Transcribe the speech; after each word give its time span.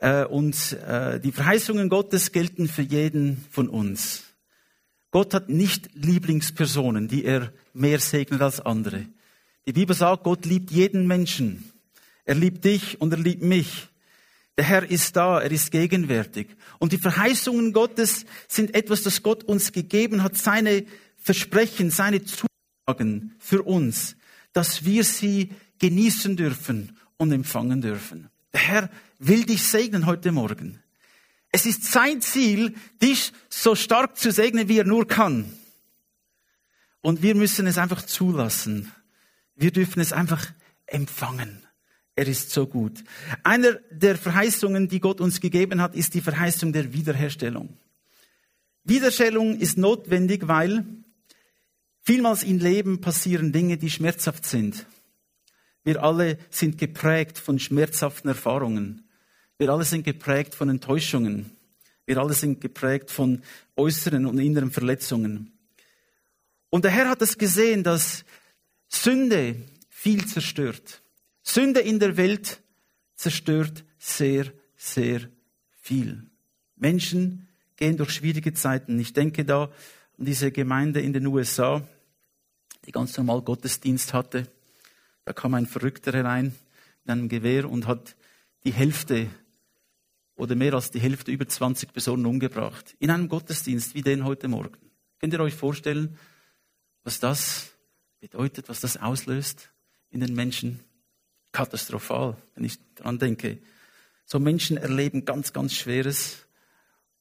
Äh, 0.00 0.24
und 0.24 0.72
äh, 0.86 1.20
die 1.20 1.32
Verheißungen 1.32 1.88
Gottes 1.88 2.32
gelten 2.32 2.68
für 2.68 2.82
jeden 2.82 3.44
von 3.50 3.68
uns. 3.68 4.24
Gott 5.10 5.34
hat 5.34 5.48
nicht 5.48 5.88
Lieblingspersonen, 5.94 7.08
die 7.08 7.24
er 7.24 7.52
mehr 7.72 7.98
segnet 7.98 8.42
als 8.42 8.60
andere. 8.60 9.06
Die 9.66 9.72
Bibel 9.72 9.96
sagt, 9.96 10.24
Gott 10.24 10.44
liebt 10.44 10.70
jeden 10.70 11.06
Menschen. 11.06 11.72
Er 12.24 12.34
liebt 12.34 12.64
dich 12.64 13.00
und 13.00 13.12
er 13.12 13.18
liebt 13.18 13.42
mich. 13.42 13.88
Der 14.56 14.64
Herr 14.64 14.90
ist 14.90 15.16
da, 15.16 15.40
er 15.40 15.50
ist 15.50 15.70
gegenwärtig. 15.70 16.48
Und 16.78 16.92
die 16.92 16.98
Verheißungen 16.98 17.72
Gottes 17.72 18.26
sind 18.48 18.74
etwas, 18.74 19.02
das 19.02 19.22
Gott 19.22 19.44
uns 19.44 19.72
gegeben 19.72 20.22
hat, 20.22 20.36
seine 20.36 20.84
Versprechen, 21.16 21.90
seine 21.90 22.22
Zusagen 22.24 23.34
für 23.38 23.62
uns, 23.62 24.16
dass 24.52 24.84
wir 24.84 25.04
sie 25.04 25.50
genießen 25.78 26.36
dürfen 26.36 26.96
und 27.16 27.32
empfangen 27.32 27.80
dürfen. 27.80 28.30
Der 28.52 28.60
Herr 28.60 28.90
will 29.18 29.44
dich 29.44 29.62
segnen 29.64 30.06
heute 30.06 30.32
Morgen. 30.32 30.82
Es 31.50 31.66
ist 31.66 31.84
sein 31.84 32.20
Ziel, 32.20 32.74
dich 33.00 33.32
so 33.48 33.74
stark 33.74 34.18
zu 34.18 34.30
segnen, 34.30 34.68
wie 34.68 34.78
er 34.78 34.84
nur 34.84 35.06
kann. 35.06 35.52
Und 37.00 37.22
wir 37.22 37.34
müssen 37.34 37.66
es 37.66 37.78
einfach 37.78 38.02
zulassen. 38.02 38.92
Wir 39.54 39.70
dürfen 39.70 40.00
es 40.00 40.12
einfach 40.12 40.52
empfangen. 40.86 41.66
Er 42.16 42.26
ist 42.26 42.50
so 42.50 42.66
gut. 42.66 43.04
Einer 43.44 43.74
der 43.90 44.16
Verheißungen, 44.16 44.88
die 44.88 45.00
Gott 45.00 45.20
uns 45.20 45.40
gegeben 45.40 45.80
hat, 45.80 45.94
ist 45.94 46.14
die 46.14 46.20
Verheißung 46.20 46.72
der 46.72 46.92
Wiederherstellung. 46.92 47.78
Wiederherstellung 48.84 49.58
ist 49.58 49.78
notwendig, 49.78 50.48
weil 50.48 50.84
vielmals 52.02 52.42
im 52.42 52.58
Leben 52.58 53.00
passieren 53.00 53.52
Dinge, 53.52 53.76
die 53.76 53.90
schmerzhaft 53.90 54.46
sind. 54.46 54.86
Wir 55.88 56.02
alle 56.02 56.36
sind 56.50 56.76
geprägt 56.76 57.38
von 57.38 57.58
schmerzhaften 57.58 58.28
Erfahrungen. 58.28 59.08
Wir 59.56 59.70
alle 59.70 59.84
sind 59.84 60.04
geprägt 60.04 60.54
von 60.54 60.68
Enttäuschungen. 60.68 61.50
Wir 62.04 62.18
alle 62.18 62.34
sind 62.34 62.60
geprägt 62.60 63.10
von 63.10 63.40
äußeren 63.74 64.26
und 64.26 64.38
inneren 64.38 64.70
Verletzungen. 64.70 65.50
Und 66.68 66.84
der 66.84 66.90
Herr 66.90 67.08
hat 67.08 67.22
es 67.22 67.38
gesehen, 67.38 67.84
dass 67.84 68.26
Sünde 68.90 69.56
viel 69.88 70.26
zerstört. 70.26 71.00
Sünde 71.42 71.80
in 71.80 71.98
der 71.98 72.18
Welt 72.18 72.60
zerstört 73.14 73.82
sehr, 73.98 74.52
sehr 74.76 75.22
viel. 75.70 76.22
Menschen 76.76 77.48
gehen 77.76 77.96
durch 77.96 78.10
schwierige 78.10 78.52
Zeiten. 78.52 79.00
Ich 79.00 79.14
denke 79.14 79.46
da 79.46 79.70
an 80.18 80.26
diese 80.26 80.52
Gemeinde 80.52 81.00
in 81.00 81.14
den 81.14 81.26
USA, 81.26 81.82
die 82.84 82.92
ganz 82.92 83.16
normal 83.16 83.40
Gottesdienst 83.40 84.12
hatte. 84.12 84.52
Da 85.28 85.34
kam 85.34 85.52
ein 85.52 85.66
Verrückter 85.66 86.12
herein 86.12 86.54
mit 87.04 87.10
einem 87.10 87.28
Gewehr 87.28 87.68
und 87.68 87.86
hat 87.86 88.16
die 88.64 88.72
Hälfte 88.72 89.28
oder 90.36 90.54
mehr 90.54 90.72
als 90.72 90.90
die 90.90 91.00
Hälfte, 91.00 91.30
über 91.30 91.46
20 91.46 91.92
Personen 91.92 92.24
umgebracht. 92.24 92.96
In 92.98 93.10
einem 93.10 93.28
Gottesdienst 93.28 93.94
wie 93.94 94.00
den 94.00 94.24
heute 94.24 94.48
Morgen. 94.48 94.78
Könnt 95.20 95.34
ihr 95.34 95.40
euch 95.40 95.52
vorstellen, 95.52 96.16
was 97.04 97.20
das 97.20 97.72
bedeutet, 98.20 98.70
was 98.70 98.80
das 98.80 98.96
auslöst 98.96 99.70
in 100.08 100.20
den 100.20 100.32
Menschen? 100.32 100.80
Katastrophal, 101.52 102.38
wenn 102.54 102.64
ich 102.64 102.78
daran 102.94 103.18
denke. 103.18 103.58
So 104.24 104.38
Menschen 104.38 104.78
erleben 104.78 105.26
ganz, 105.26 105.52
ganz 105.52 105.74
Schweres. 105.74 106.46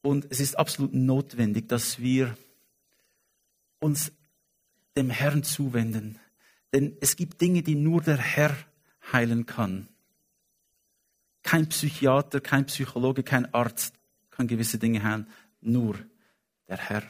Und 0.02 0.27
es 0.30 0.39
ist 0.39 0.58
absolut 0.58 0.94
notwendig, 0.94 1.67
dass 1.67 1.99
wir 1.99 2.38
uns 3.81 4.14
dem 4.95 5.09
Herrn 5.09 5.44
zuwenden. 5.44 6.21
Denn 6.73 6.98
es 7.02 7.16
gibt 7.16 7.42
Dinge, 7.42 7.64
die 7.64 7.76
nur 7.76 8.02
der 8.02 8.18
Herr 8.18 8.56
heilen 9.12 9.46
kann. 9.46 9.88
Kein 11.44 11.70
Psychiater, 11.70 12.42
kein 12.42 12.66
Psychologe, 12.66 13.23
kein 13.23 13.54
Arzt 13.54 13.96
kann 14.32 14.48
gewisse 14.48 14.78
Dinge 14.78 15.04
heilen. 15.04 15.28
Nur 15.62 15.95
der 16.68 16.78
Herr. 16.78 17.04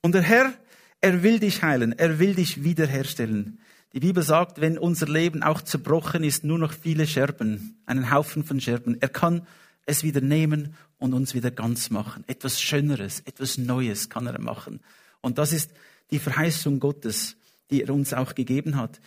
Und 0.00 0.14
der 0.14 0.22
Herr, 0.22 0.54
er 1.00 1.22
will 1.22 1.38
dich 1.38 1.62
heilen. 1.62 1.92
Er 1.98 2.18
will 2.18 2.34
dich 2.34 2.64
wiederherstellen. 2.64 3.60
Die 3.92 4.00
Bibel 4.00 4.22
sagt, 4.22 4.60
wenn 4.60 4.78
unser 4.78 5.06
Leben 5.06 5.42
auch 5.42 5.62
zerbrochen 5.62 6.22
ist, 6.22 6.44
nur 6.44 6.58
noch 6.58 6.72
viele 6.72 7.06
Scherben, 7.06 7.82
einen 7.86 8.10
Haufen 8.10 8.44
von 8.44 8.60
Scherben. 8.60 8.96
Er 9.00 9.08
kann 9.08 9.46
es 9.84 10.04
wieder 10.04 10.20
nehmen 10.20 10.74
und 10.98 11.12
uns 11.12 11.34
wieder 11.34 11.50
ganz 11.50 11.90
machen. 11.90 12.24
Etwas 12.28 12.60
Schöneres, 12.60 13.20
etwas 13.20 13.58
Neues 13.58 14.08
kann 14.08 14.26
er 14.26 14.40
machen. 14.40 14.80
Und 15.20 15.38
das 15.38 15.52
ist 15.52 15.72
die 16.10 16.18
Verheißung 16.18 16.78
Gottes, 16.78 17.36
die 17.70 17.82
er 17.82 17.90
uns 17.90 18.12
auch 18.12 18.34
gegeben 18.34 18.76
hat. 18.76 19.00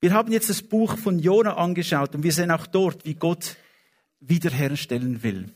Wir 0.00 0.12
haben 0.12 0.32
jetzt 0.32 0.50
das 0.50 0.62
Buch 0.62 0.98
von 0.98 1.18
Jona 1.18 1.56
angeschaut 1.56 2.14
und 2.14 2.22
wir 2.22 2.32
sehen 2.32 2.50
auch 2.50 2.66
dort, 2.66 3.04
wie 3.04 3.14
Gott 3.14 3.56
wiederherstellen 4.20 5.22
will. 5.22 5.52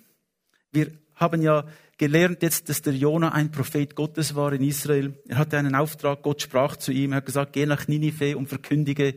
Wir 0.73 0.93
haben 1.15 1.43
ja 1.43 1.67
gelernt 1.99 2.43
jetzt, 2.43 2.69
dass 2.71 2.81
der 2.81 2.95
Jona 2.95 3.33
ein 3.33 3.51
Prophet 3.51 3.95
Gottes 3.95 4.35
war 4.35 4.53
in 4.53 4.63
Israel. 4.63 5.23
Er 5.29 5.37
hatte 5.37 5.59
einen 5.59 5.75
Auftrag, 5.75 6.23
Gott 6.23 6.41
sprach 6.41 6.77
zu 6.77 6.93
ihm, 6.93 7.13
er 7.13 7.19
hat 7.19 7.27
gesagt, 7.27 7.53
geh 7.53 7.67
nach 7.67 7.89
Ninive 7.89 8.37
und 8.37 8.49
verkündige 8.49 9.15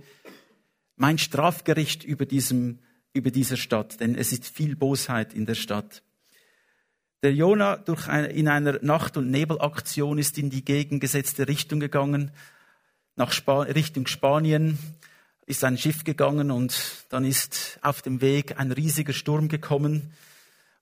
mein 0.95 1.17
Strafgericht 1.17 2.03
über 2.03 2.25
diesem, 2.25 2.79
über 3.13 3.31
dieser 3.31 3.57
Stadt, 3.57 3.99
denn 3.99 4.15
es 4.15 4.31
ist 4.31 4.45
viel 4.45 4.75
Bosheit 4.75 5.33
in 5.33 5.45
der 5.45 5.55
Stadt. 5.55 6.03
Der 7.23 7.33
Jona 7.33 7.77
durch 7.77 8.09
eine, 8.09 8.27
in 8.27 8.49
einer 8.49 8.83
Nacht- 8.83 9.15
und 9.15 9.31
Nebelaktion 9.31 10.17
ist 10.17 10.37
in 10.37 10.49
die 10.49 10.65
gegengesetzte 10.65 11.47
Richtung 11.47 11.79
gegangen, 11.79 12.31
nach 13.15 13.31
Spa 13.31 13.61
Richtung 13.61 14.07
Spanien, 14.07 14.77
ist 15.45 15.63
ein 15.63 15.77
Schiff 15.77 16.03
gegangen 16.03 16.51
und 16.51 17.05
dann 17.09 17.25
ist 17.25 17.77
auf 17.81 18.01
dem 18.01 18.21
Weg 18.21 18.59
ein 18.59 18.71
riesiger 18.71 19.13
Sturm 19.13 19.49
gekommen. 19.49 20.13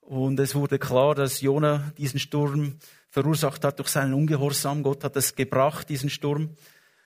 Und 0.01 0.39
es 0.39 0.55
wurde 0.55 0.77
klar, 0.77 1.15
dass 1.15 1.41
Jona 1.41 1.91
diesen 1.97 2.19
Sturm 2.19 2.77
verursacht 3.09 3.63
hat 3.63 3.79
durch 3.79 3.89
seinen 3.89 4.13
Ungehorsam. 4.13 4.83
Gott 4.83 5.03
hat 5.03 5.15
es 5.15 5.35
gebracht, 5.35 5.89
diesen 5.89 6.09
Sturm. 6.09 6.55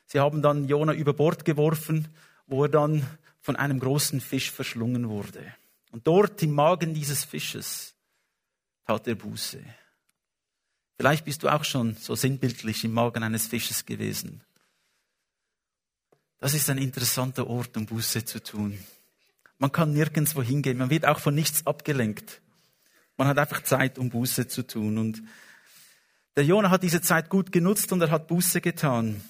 Sie 0.06 0.20
haben 0.20 0.42
dann 0.42 0.68
Jona 0.68 0.94
über 0.94 1.14
Bord 1.14 1.46
geworfen, 1.46 2.08
wo 2.48 2.64
er 2.64 2.70
dann 2.70 3.06
von 3.42 3.56
einem 3.56 3.80
großen 3.80 4.22
Fisch 4.22 4.52
verschlungen 4.52 5.10
wurde. 5.10 5.42
Und 5.92 6.06
dort 6.08 6.42
im 6.44 6.52
Magen 6.52 6.94
dieses 6.94 7.24
Fisches 7.24 7.96
tat 8.86 9.08
er 9.08 9.16
Buße. 9.16 9.64
Vielleicht 10.98 11.26
bist 11.26 11.44
du 11.44 11.50
auch 11.50 11.64
schon 11.64 11.96
so 11.96 12.16
sinnbildlich 12.16 12.84
im 12.84 12.94
Magen 12.94 13.24
eines 13.24 13.48
Fisches 13.48 13.86
gewesen. 13.86 14.42
Das 16.40 16.54
ist 16.54 16.70
ein 16.70 16.78
interessanter 16.78 17.48
Ort, 17.48 17.78
um 17.78 17.86
Buße 17.86 18.26
zu 18.26 18.42
tun. 18.42 18.78
Man 19.58 19.72
kann 19.72 19.94
nirgendwo 19.94 20.42
hingehen. 20.42 20.78
Man 20.78 20.90
wird 20.90 21.06
auch 21.06 21.20
von 21.20 21.34
nichts 21.34 21.66
abgelenkt. 21.66 22.42
Man 23.18 23.28
hat 23.28 23.38
einfach 23.38 23.64
Zeit, 23.64 23.98
um 23.98 24.10
Buße 24.10 24.48
zu 24.48 24.68
tun. 24.68 24.98
Und 24.98 25.24
der 26.36 26.44
Jonah 26.44 26.70
hat 26.70 26.84
diese 26.84 27.02
Zeit 27.02 27.30
gut 27.30 27.52
genutzt 27.52 27.92
und 27.94 28.02
er 28.02 28.12
hat 28.12 28.28
Buße 28.28 28.60
getan. 28.60 29.24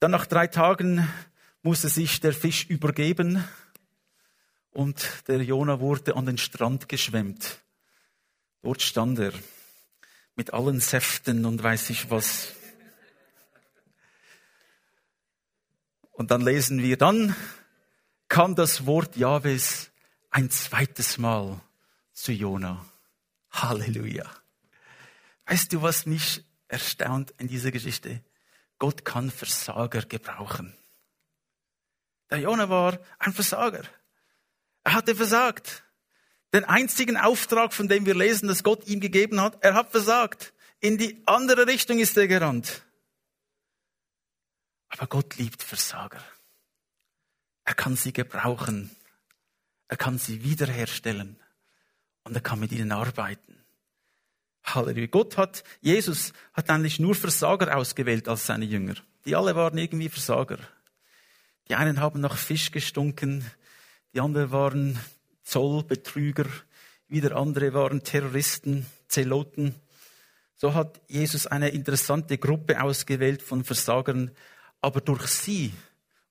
Dann 0.00 0.10
nach 0.10 0.26
drei 0.26 0.46
Tagen 0.46 1.06
musste 1.62 1.88
sich 1.88 2.20
der 2.20 2.32
Fisch 2.32 2.64
übergeben 2.66 3.44
und 4.70 5.06
der 5.26 5.42
Jonah 5.42 5.80
wurde 5.80 6.16
an 6.16 6.24
den 6.24 6.38
Strand 6.38 6.88
geschwemmt. 6.88 7.58
Dort 8.62 8.80
stand 8.80 9.18
er 9.18 9.32
mit 10.36 10.54
allen 10.54 10.80
Säften 10.80 11.44
und 11.44 11.62
weiß 11.62 11.90
ich 11.90 12.10
was. 12.10 12.54
Und 16.18 16.32
dann 16.32 16.40
lesen 16.40 16.82
wir, 16.82 16.96
dann 16.96 17.36
kam 18.26 18.56
das 18.56 18.86
Wort 18.86 19.14
Jahwes 19.14 19.92
ein 20.30 20.50
zweites 20.50 21.16
Mal 21.16 21.60
zu 22.12 22.32
Jona. 22.32 22.84
Halleluja. 23.52 24.28
Weißt 25.46 25.72
du, 25.72 25.80
was 25.80 26.06
mich 26.06 26.44
erstaunt 26.66 27.32
in 27.38 27.46
dieser 27.46 27.70
Geschichte? 27.70 28.20
Gott 28.80 29.04
kann 29.04 29.30
Versager 29.30 30.02
gebrauchen. 30.02 30.76
Der 32.30 32.38
Jona 32.38 32.68
war 32.68 32.98
ein 33.20 33.32
Versager. 33.32 33.84
Er 34.82 34.94
hatte 34.94 35.14
versagt. 35.14 35.84
Den 36.52 36.64
einzigen 36.64 37.16
Auftrag, 37.16 37.72
von 37.72 37.86
dem 37.86 38.06
wir 38.06 38.16
lesen, 38.16 38.48
dass 38.48 38.64
Gott 38.64 38.88
ihm 38.88 38.98
gegeben 38.98 39.40
hat, 39.40 39.62
er 39.62 39.74
hat 39.74 39.92
versagt. 39.92 40.52
In 40.80 40.98
die 40.98 41.22
andere 41.26 41.68
Richtung 41.68 42.00
ist 42.00 42.16
er 42.16 42.26
gerannt. 42.26 42.82
Aber 44.88 45.06
Gott 45.06 45.36
liebt 45.36 45.62
Versager. 45.62 46.22
Er 47.64 47.74
kann 47.74 47.96
sie 47.96 48.12
gebrauchen. 48.12 48.90
Er 49.88 49.96
kann 49.96 50.18
sie 50.18 50.42
wiederherstellen. 50.42 51.38
Und 52.24 52.34
er 52.34 52.40
kann 52.40 52.60
mit 52.60 52.72
ihnen 52.72 52.92
arbeiten. 52.92 53.58
Halleluja. 54.64 55.06
Gott 55.06 55.36
hat, 55.36 55.64
Jesus 55.80 56.32
hat 56.52 56.68
eigentlich 56.70 56.98
nur 56.98 57.14
Versager 57.14 57.76
ausgewählt 57.76 58.28
als 58.28 58.46
seine 58.46 58.64
Jünger. 58.64 58.94
Die 59.24 59.34
alle 59.34 59.54
waren 59.54 59.78
irgendwie 59.78 60.08
Versager. 60.08 60.58
Die 61.68 61.74
einen 61.74 62.00
haben 62.00 62.20
nach 62.20 62.36
Fisch 62.36 62.70
gestunken, 62.70 63.44
die 64.14 64.20
anderen 64.20 64.50
waren 64.50 64.98
Zollbetrüger, 65.42 66.46
wieder 67.08 67.36
andere 67.36 67.74
waren 67.74 68.02
Terroristen, 68.02 68.86
Zeloten. 69.06 69.74
So 70.56 70.74
hat 70.74 71.00
Jesus 71.08 71.46
eine 71.46 71.68
interessante 71.68 72.38
Gruppe 72.38 72.82
ausgewählt 72.82 73.42
von 73.42 73.64
Versagern, 73.64 74.30
aber 74.80 75.00
durch 75.00 75.26
sie 75.26 75.72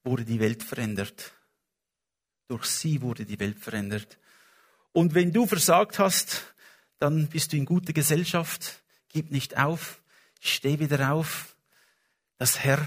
wurde 0.04 0.26
die 0.26 0.40
Welt 0.40 0.64
verändert. 0.64 1.34
Durch 2.48 2.66
sie 2.66 3.02
wurde 3.02 3.26
die 3.26 3.40
Welt 3.40 3.60
verändert. 3.60 4.18
Und 4.94 5.14
wenn 5.16 5.34
du 5.34 5.46
versagt 5.46 6.00
hast, 6.00 6.54
dann 7.00 7.28
bist 7.28 7.52
du 7.52 7.58
in 7.58 7.66
guter 7.66 7.94
Gesellschaft. 7.94 8.82
Gib 9.10 9.32
nicht 9.32 9.58
auf. 9.58 10.02
Steh 10.40 10.80
wieder 10.80 11.12
auf. 11.12 11.56
Das 12.38 12.60
Herr, 12.60 12.86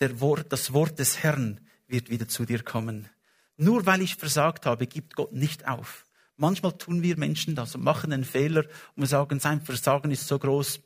der 0.00 0.20
Wort, 0.20 0.52
das 0.52 0.72
Wort 0.72 0.98
des 0.98 1.22
Herrn 1.22 1.60
wird 1.86 2.10
wieder 2.10 2.28
zu 2.28 2.44
dir 2.44 2.62
kommen. 2.62 3.08
Nur 3.56 3.86
weil 3.86 4.02
ich 4.02 4.16
versagt 4.16 4.66
habe, 4.66 4.86
gibt 4.86 5.14
Gott 5.14 5.32
nicht 5.32 5.68
auf. 5.68 6.06
Manchmal 6.36 6.76
tun 6.76 7.02
wir 7.02 7.16
Menschen 7.16 7.54
das 7.54 7.74
und 7.74 7.84
machen 7.84 8.12
einen 8.12 8.24
Fehler 8.24 8.64
und 8.96 9.02
wir 9.02 9.06
sagen, 9.06 9.38
sein 9.38 9.60
Versagen 9.60 10.10
ist 10.10 10.26
so 10.26 10.38
groß, 10.38 10.80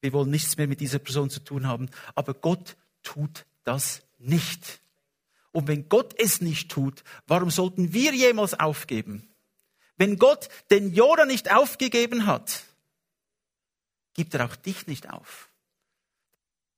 wir 0.00 0.12
wollen 0.12 0.30
nichts 0.30 0.56
mehr 0.56 0.68
mit 0.68 0.80
dieser 0.80 0.98
Person 0.98 1.30
zu 1.30 1.40
tun 1.40 1.66
haben. 1.66 1.88
Aber 2.14 2.34
Gott 2.34 2.76
tut 3.02 3.46
das 3.64 4.02
nicht. 4.18 4.80
Und 5.52 5.68
wenn 5.68 5.88
Gott 5.88 6.14
es 6.18 6.40
nicht 6.40 6.70
tut, 6.70 7.04
warum 7.26 7.50
sollten 7.50 7.92
wir 7.92 8.14
jemals 8.14 8.58
aufgeben? 8.58 9.28
Wenn 9.96 10.18
Gott 10.18 10.48
den 10.70 10.92
Jona 10.94 11.26
nicht 11.26 11.52
aufgegeben 11.52 12.26
hat, 12.26 12.64
gibt 14.14 14.34
er 14.34 14.46
auch 14.46 14.56
dich 14.56 14.86
nicht 14.86 15.10
auf. 15.10 15.50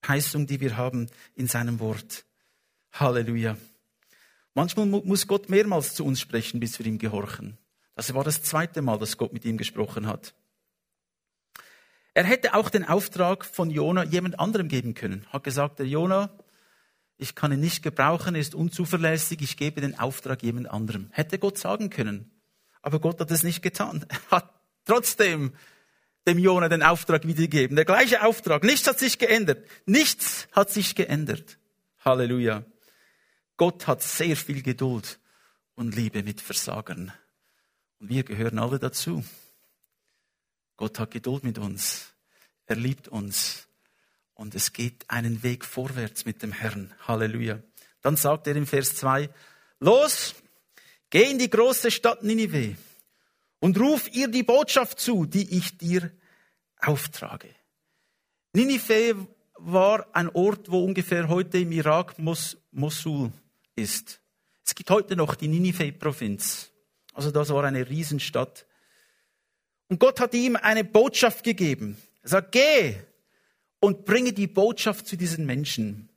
Heißung, 0.07 0.47
die 0.47 0.61
wir 0.61 0.77
haben 0.77 1.09
in 1.35 1.47
seinem 1.47 1.81
Wort. 1.81 2.25
Halleluja. 2.93 3.57
Manchmal 4.55 4.87
muss 4.87 5.27
Gott 5.27 5.49
mehrmals 5.49 5.95
zu 5.95 6.05
uns 6.05 6.21
sprechen, 6.21 6.61
bis 6.61 6.79
wir 6.79 6.87
ihm 6.87 6.99
gehorchen. 6.99 7.59
Das 7.95 8.15
war 8.15 8.25
das 8.25 8.43
zweite 8.43 8.83
Mal, 8.83 8.99
dass 8.99 9.17
Gott 9.17 9.33
mit 9.33 9.45
ihm 9.45 9.57
gesprochen 9.57 10.07
hat. 10.07 10.35
Er 12.15 12.25
hätte 12.25 12.55
auch 12.55 12.71
den 12.71 12.85
Auftrag 12.85 13.45
von 13.45 13.71
Jona 13.71 14.05
jemand 14.05 14.39
anderem 14.39 14.69
geben 14.69 14.95
können. 14.95 15.27
Hat 15.31 15.43
gesagt, 15.43 15.81
der 15.81 15.87
Jona, 15.87 16.31
ich 17.17 17.35
kann 17.35 17.53
ihn 17.53 17.61
nicht 17.61 17.83
gebrauchen, 17.83 18.37
er 18.37 18.41
ist 18.41 18.55
unzuverlässig, 18.55 19.43
ich 19.43 19.57
gebe 19.57 19.81
den 19.81 19.99
Auftrag 19.99 20.43
jemand 20.43 20.71
anderem. 20.71 21.09
Hätte 21.11 21.39
Gott 21.39 21.59
sagen 21.59 21.91
können. 21.91 22.31
Aber 22.83 23.01
Gott 23.01 23.21
hat 23.21 23.31
es 23.31 23.43
nicht 23.43 23.63
getan. 23.63 24.07
Er 24.09 24.39
hat 24.39 24.55
trotzdem 24.85 25.53
dem 26.27 26.39
Jona 26.39 26.69
den 26.69 26.83
Auftrag 26.83 27.27
wiedergegeben. 27.27 27.77
Der 27.77 27.85
gleiche 27.85 28.23
Auftrag. 28.23 28.63
Nichts 28.63 28.87
hat 28.87 28.99
sich 28.99 29.19
geändert. 29.19 29.67
Nichts 29.87 30.49
hat 30.53 30.71
sich 30.71 30.95
geändert. 30.95 31.59
Halleluja. 32.05 32.65
Gott 33.57 33.87
hat 33.87 34.03
sehr 34.03 34.37
viel 34.37 34.63
Geduld 34.63 35.19
und 35.75 35.95
Liebe 35.95 36.23
mit 36.23 36.41
Versagern. 36.41 37.13
Und 37.99 38.09
wir 38.09 38.25
gehören 38.25 38.59
alle 38.59 38.79
dazu. 38.79 39.25
Gott 40.77 40.99
hat 40.99 41.11
Geduld 41.11 41.45
mit 41.45 41.59
uns. 41.59 42.13
Er 42.67 42.77
liebt 42.77 43.09
uns. 43.09 43.69
Und 44.35 44.55
es 44.55 44.73
geht 44.73 45.09
einen 45.09 45.43
Weg 45.43 45.65
vorwärts 45.65 46.25
mit 46.25 46.43
dem 46.43 46.53
Herrn. 46.53 46.93
Halleluja. 47.07 47.61
Dann 48.03 48.17
sagt 48.17 48.47
er 48.47 48.57
im 48.57 48.67
Vers 48.67 48.97
2, 48.97 49.31
los, 49.81 50.35
geh 51.11 51.31
in 51.31 51.39
die 51.39 51.51
große 51.51 51.91
Stadt 51.91 52.23
Ninive 52.23 52.77
und 53.61 53.79
ruf 53.79 54.13
ihr 54.13 54.29
die 54.29 54.43
Botschaft 54.43 55.01
zu, 55.01 55.25
die 55.25 55.57
ich 55.57 55.79
dir 55.79 56.11
auftrage. 56.79 57.49
Ninive 58.53 59.27
war 59.55 60.07
ein 60.15 60.29
Ort, 60.31 60.71
wo 60.71 60.85
ungefähr 60.85 61.29
heute 61.29 61.59
im 61.59 61.73
Irak 61.73 62.19
Mos 62.19 62.57
Mosul 62.73 63.33
ist. 63.77 64.21
Es 64.67 64.75
gibt 64.75 64.91
heute 64.91 65.17
noch 65.17 65.35
die 65.35 65.49
Ninive-Provinz. 65.49 66.71
Also 67.13 67.31
das 67.31 67.51
war 67.51 67.65
eine 67.65 67.89
Riesenstadt. 67.89 68.67
Und 69.89 70.01
Gott 70.01 70.21
hat 70.21 70.35
ihm 70.35 70.57
eine 70.57 70.85
Botschaft 70.85 71.45
gegeben. 71.45 71.97
Er 72.23 72.29
sagt, 72.31 72.53
geh 72.53 72.97
und 73.81 74.05
bringe 74.05 74.33
die 74.33 74.47
Botschaft 74.47 75.07
zu 75.07 75.17
diesen 75.17 75.45
Menschen. 75.45 76.09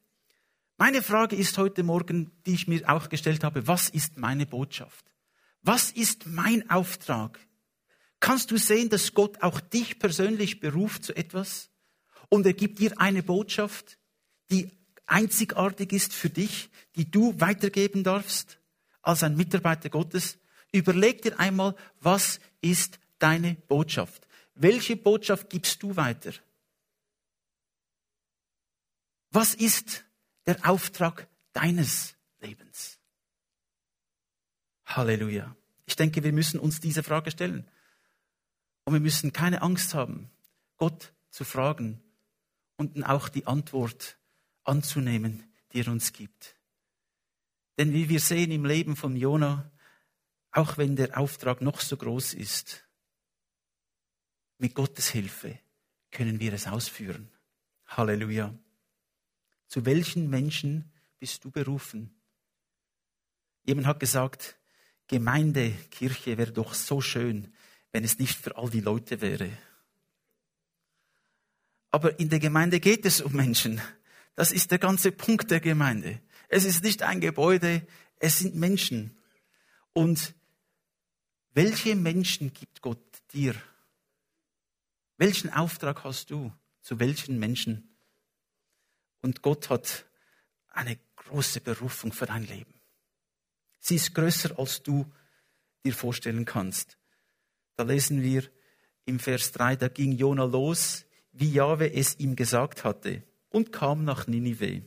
Meine 0.77 1.01
Frage 1.01 1.35
ist 1.35 1.57
heute 1.57 1.83
Morgen, 1.83 2.31
die 2.45 2.53
ich 2.53 2.67
mir 2.67 2.87
auch 2.89 3.09
gestellt 3.09 3.43
habe, 3.43 3.67
was 3.67 3.89
ist 3.89 4.17
meine 4.17 4.45
Botschaft? 4.45 5.05
Was 5.63 5.91
ist 5.91 6.27
mein 6.27 6.69
Auftrag? 6.69 7.39
Kannst 8.19 8.51
du 8.51 8.57
sehen, 8.57 8.89
dass 8.89 9.13
Gott 9.13 9.41
auch 9.41 9.59
dich 9.59 9.99
persönlich 9.99 10.59
beruft 10.59 11.03
zu 11.03 11.15
etwas? 11.15 11.69
Und 12.29 12.45
er 12.45 12.53
gibt 12.53 12.79
dir 12.79 12.93
eine 12.99 13.23
Botschaft, 13.23 13.97
die 14.49 14.71
einzigartig 15.05 15.93
ist 15.93 16.13
für 16.13 16.29
dich, 16.29 16.69
die 16.95 17.09
du 17.09 17.39
weitergeben 17.39 18.03
darfst 18.03 18.59
als 19.01 19.23
ein 19.23 19.35
Mitarbeiter 19.35 19.89
Gottes? 19.89 20.37
Überleg 20.71 21.21
dir 21.21 21.39
einmal, 21.39 21.75
was 21.99 22.39
ist 22.61 22.99
deine 23.19 23.55
Botschaft? 23.55 24.27
Welche 24.55 24.95
Botschaft 24.95 25.49
gibst 25.49 25.83
du 25.83 25.95
weiter? 25.95 26.31
Was 29.31 29.53
ist 29.53 30.05
der 30.45 30.67
Auftrag 30.67 31.27
deines 31.53 32.15
Lebens? 32.39 32.97
Halleluja. 34.85 35.55
Ich 35.85 35.95
denke, 35.95 36.23
wir 36.23 36.33
müssen 36.33 36.59
uns 36.59 36.79
diese 36.79 37.03
Frage 37.03 37.31
stellen. 37.31 37.69
Und 38.85 38.93
wir 38.93 38.99
müssen 38.99 39.33
keine 39.33 39.61
Angst 39.61 39.93
haben, 39.93 40.29
Gott 40.77 41.13
zu 41.29 41.43
fragen 41.43 42.01
und 42.77 43.03
auch 43.03 43.27
die 43.29 43.45
Antwort 43.45 44.17
anzunehmen, 44.63 45.43
die 45.73 45.81
er 45.81 45.89
uns 45.89 46.13
gibt. 46.13 46.55
Denn 47.77 47.93
wie 47.93 48.09
wir 48.09 48.19
sehen 48.19 48.51
im 48.51 48.65
Leben 48.65 48.95
von 48.95 49.15
Jona, 49.15 49.69
auch 50.51 50.77
wenn 50.77 50.95
der 50.95 51.17
Auftrag 51.17 51.61
noch 51.61 51.81
so 51.81 51.97
groß 51.97 52.33
ist, 52.33 52.86
mit 54.57 54.75
Gottes 54.75 55.09
Hilfe 55.09 55.59
können 56.11 56.39
wir 56.39 56.53
es 56.53 56.67
ausführen. 56.67 57.29
Halleluja. 57.85 58.53
Zu 59.67 59.85
welchen 59.85 60.29
Menschen 60.29 60.91
bist 61.19 61.43
du 61.43 61.51
berufen? 61.51 62.15
Jemand 63.63 63.87
hat 63.87 63.99
gesagt, 63.99 64.57
Gemeinde, 65.07 65.71
Kirche 65.89 66.37
wäre 66.37 66.51
doch 66.51 66.73
so 66.73 67.01
schön, 67.01 67.53
wenn 67.91 68.03
es 68.03 68.19
nicht 68.19 68.37
für 68.37 68.57
all 68.57 68.69
die 68.69 68.81
Leute 68.81 69.21
wäre. 69.21 69.49
Aber 71.91 72.19
in 72.19 72.29
der 72.29 72.39
Gemeinde 72.39 72.79
geht 72.79 73.05
es 73.05 73.21
um 73.21 73.33
Menschen. 73.33 73.81
Das 74.35 74.51
ist 74.51 74.71
der 74.71 74.79
ganze 74.79 75.11
Punkt 75.11 75.49
der 75.49 75.61
Gemeinde. 75.61 76.21
Es 76.49 76.65
ist 76.65 76.83
nicht 76.83 77.03
ein 77.03 77.21
Gebäude, 77.21 77.87
es 78.19 78.39
sind 78.39 78.55
Menschen. 78.55 79.17
Und 79.93 80.35
welche 81.53 81.95
Menschen 81.95 82.53
gibt 82.53 82.81
Gott 82.81 83.01
dir? 83.33 83.55
Welchen 85.17 85.51
Auftrag 85.51 86.03
hast 86.03 86.29
du? 86.29 86.53
Zu 86.81 86.99
welchen 86.99 87.39
Menschen? 87.39 87.97
Und 89.21 89.41
Gott 89.41 89.69
hat 89.69 90.05
eine 90.69 90.97
große 91.15 91.61
Berufung 91.61 92.13
für 92.13 92.27
dein 92.27 92.45
Leben. 92.45 92.73
Sie 93.79 93.95
ist 93.95 94.13
größer, 94.13 94.57
als 94.59 94.83
du 94.83 95.11
dir 95.83 95.93
vorstellen 95.93 96.45
kannst. 96.45 96.97
Da 97.75 97.83
lesen 97.83 98.21
wir 98.21 98.43
im 99.05 99.19
Vers 99.19 99.51
3, 99.53 99.75
da 99.75 99.87
ging 99.87 100.11
Jona 100.11 100.43
los, 100.43 101.05
wie 101.31 101.51
Jahwe 101.51 101.91
es 101.93 102.19
ihm 102.19 102.35
gesagt 102.35 102.83
hatte, 102.83 103.23
und 103.49 103.71
kam 103.71 104.03
nach 104.03 104.27
Ninive. 104.27 104.83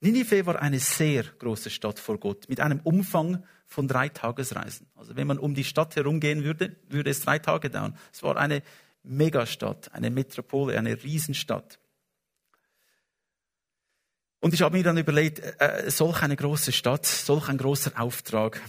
Ninive 0.00 0.46
war 0.46 0.60
eine 0.62 0.78
sehr 0.78 1.24
große 1.24 1.68
Stadt 1.68 1.98
vor 1.98 2.18
Gott, 2.18 2.48
mit 2.48 2.60
einem 2.60 2.80
Umfang 2.80 3.44
von 3.66 3.86
drei 3.86 4.08
Tagesreisen. 4.08 4.86
Also 4.94 5.14
wenn 5.14 5.26
man 5.26 5.38
um 5.38 5.54
die 5.54 5.64
Stadt 5.64 5.94
herumgehen 5.94 6.42
würde, 6.42 6.76
würde 6.88 7.10
es 7.10 7.20
drei 7.20 7.38
Tage 7.38 7.68
dauern. 7.68 7.96
Es 8.12 8.22
war 8.22 8.36
eine 8.36 8.62
Megastadt, 9.02 9.92
eine 9.92 10.10
Metropole, 10.10 10.78
eine 10.78 11.02
Riesenstadt. 11.02 11.78
Und 14.40 14.54
ich 14.54 14.62
habe 14.62 14.76
mir 14.76 14.82
dann 14.82 14.96
überlegt, 14.96 15.40
äh, 15.40 15.52
äh, 15.58 15.90
solch 15.90 16.22
eine 16.22 16.36
große 16.36 16.72
Stadt, 16.72 17.04
solch 17.04 17.48
ein 17.48 17.58
großer 17.58 18.00
Auftrag. 18.00 18.60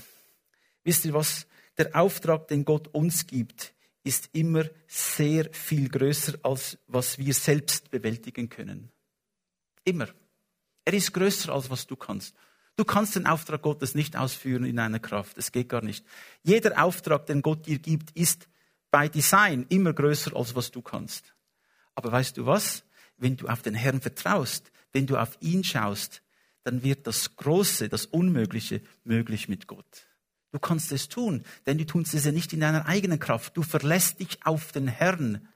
Wisst 0.84 1.06
ihr 1.06 1.14
was? 1.14 1.48
Der 1.78 1.96
Auftrag, 1.96 2.50
den 2.50 2.66
Gott 2.66 2.90
uns 2.90 3.26
gibt, 3.26 3.74
ist 4.04 4.30
immer 4.34 4.66
sehr 4.88 5.48
viel 5.54 5.88
größer, 5.88 6.40
als 6.44 6.78
was 6.88 7.18
wir 7.18 7.34
selbst 7.34 7.90
bewältigen 7.90 8.50
können. 8.50 8.92
Immer. 9.86 10.10
Er 10.86 10.94
ist 10.94 11.14
größer, 11.14 11.54
als 11.54 11.70
was 11.70 11.88
du 11.88 11.96
kannst. 11.96 12.36
Du 12.76 12.86
kannst 12.86 13.16
den 13.16 13.28
Auftrag 13.28 13.62
Gottes 13.62 13.96
nicht 13.96 14.16
ausführen 14.16 14.64
in 14.66 14.80
einer 14.80 15.00
Kraft. 15.00 15.38
Es 15.38 15.52
geht 15.52 15.70
gar 15.70 15.84
nicht. 15.84 16.06
Jeder 16.44 16.84
Auftrag, 16.84 17.26
den 17.26 17.42
Gott 17.42 17.68
dir 17.68 17.80
gibt, 17.80 18.12
ist 18.12 18.48
bei 18.90 19.08
Design 19.08 19.66
immer 19.70 19.94
größer, 19.94 20.36
als 20.36 20.56
was 20.56 20.72
du 20.72 20.82
kannst. 20.82 21.34
Aber 21.96 22.12
weißt 22.12 22.38
du 22.38 22.46
was? 22.46 22.84
Wenn 23.18 23.38
du 23.38 23.48
auf 23.48 23.62
den 23.62 23.76
Herrn 23.76 24.02
vertraust, 24.02 24.72
wenn 24.94 25.06
du 25.06 25.18
auf 25.18 25.38
ihn 25.42 25.64
schaust, 25.64 26.24
dann 26.64 26.84
wird 26.84 27.08
das 27.08 27.36
Große, 27.36 27.90
das 27.90 28.06
Unmögliche 28.06 28.82
möglich 29.04 29.48
mit 29.48 29.68
Gott. 29.68 30.08
Du 30.52 30.60
kannst 30.60 30.92
es 30.92 31.08
tun, 31.08 31.44
denn 31.66 31.78
du 31.78 31.86
tust 31.86 32.14
es 32.14 32.26
ja 32.26 32.32
nicht 32.32 32.52
in 32.52 32.60
deiner 32.60 32.86
eigenen 32.86 33.20
Kraft. 33.20 33.56
Du 33.56 33.64
verlässt 33.64 34.20
dich 34.20 34.46
auf 34.46 34.72
den 34.72 34.88
Herrn. 34.88 35.48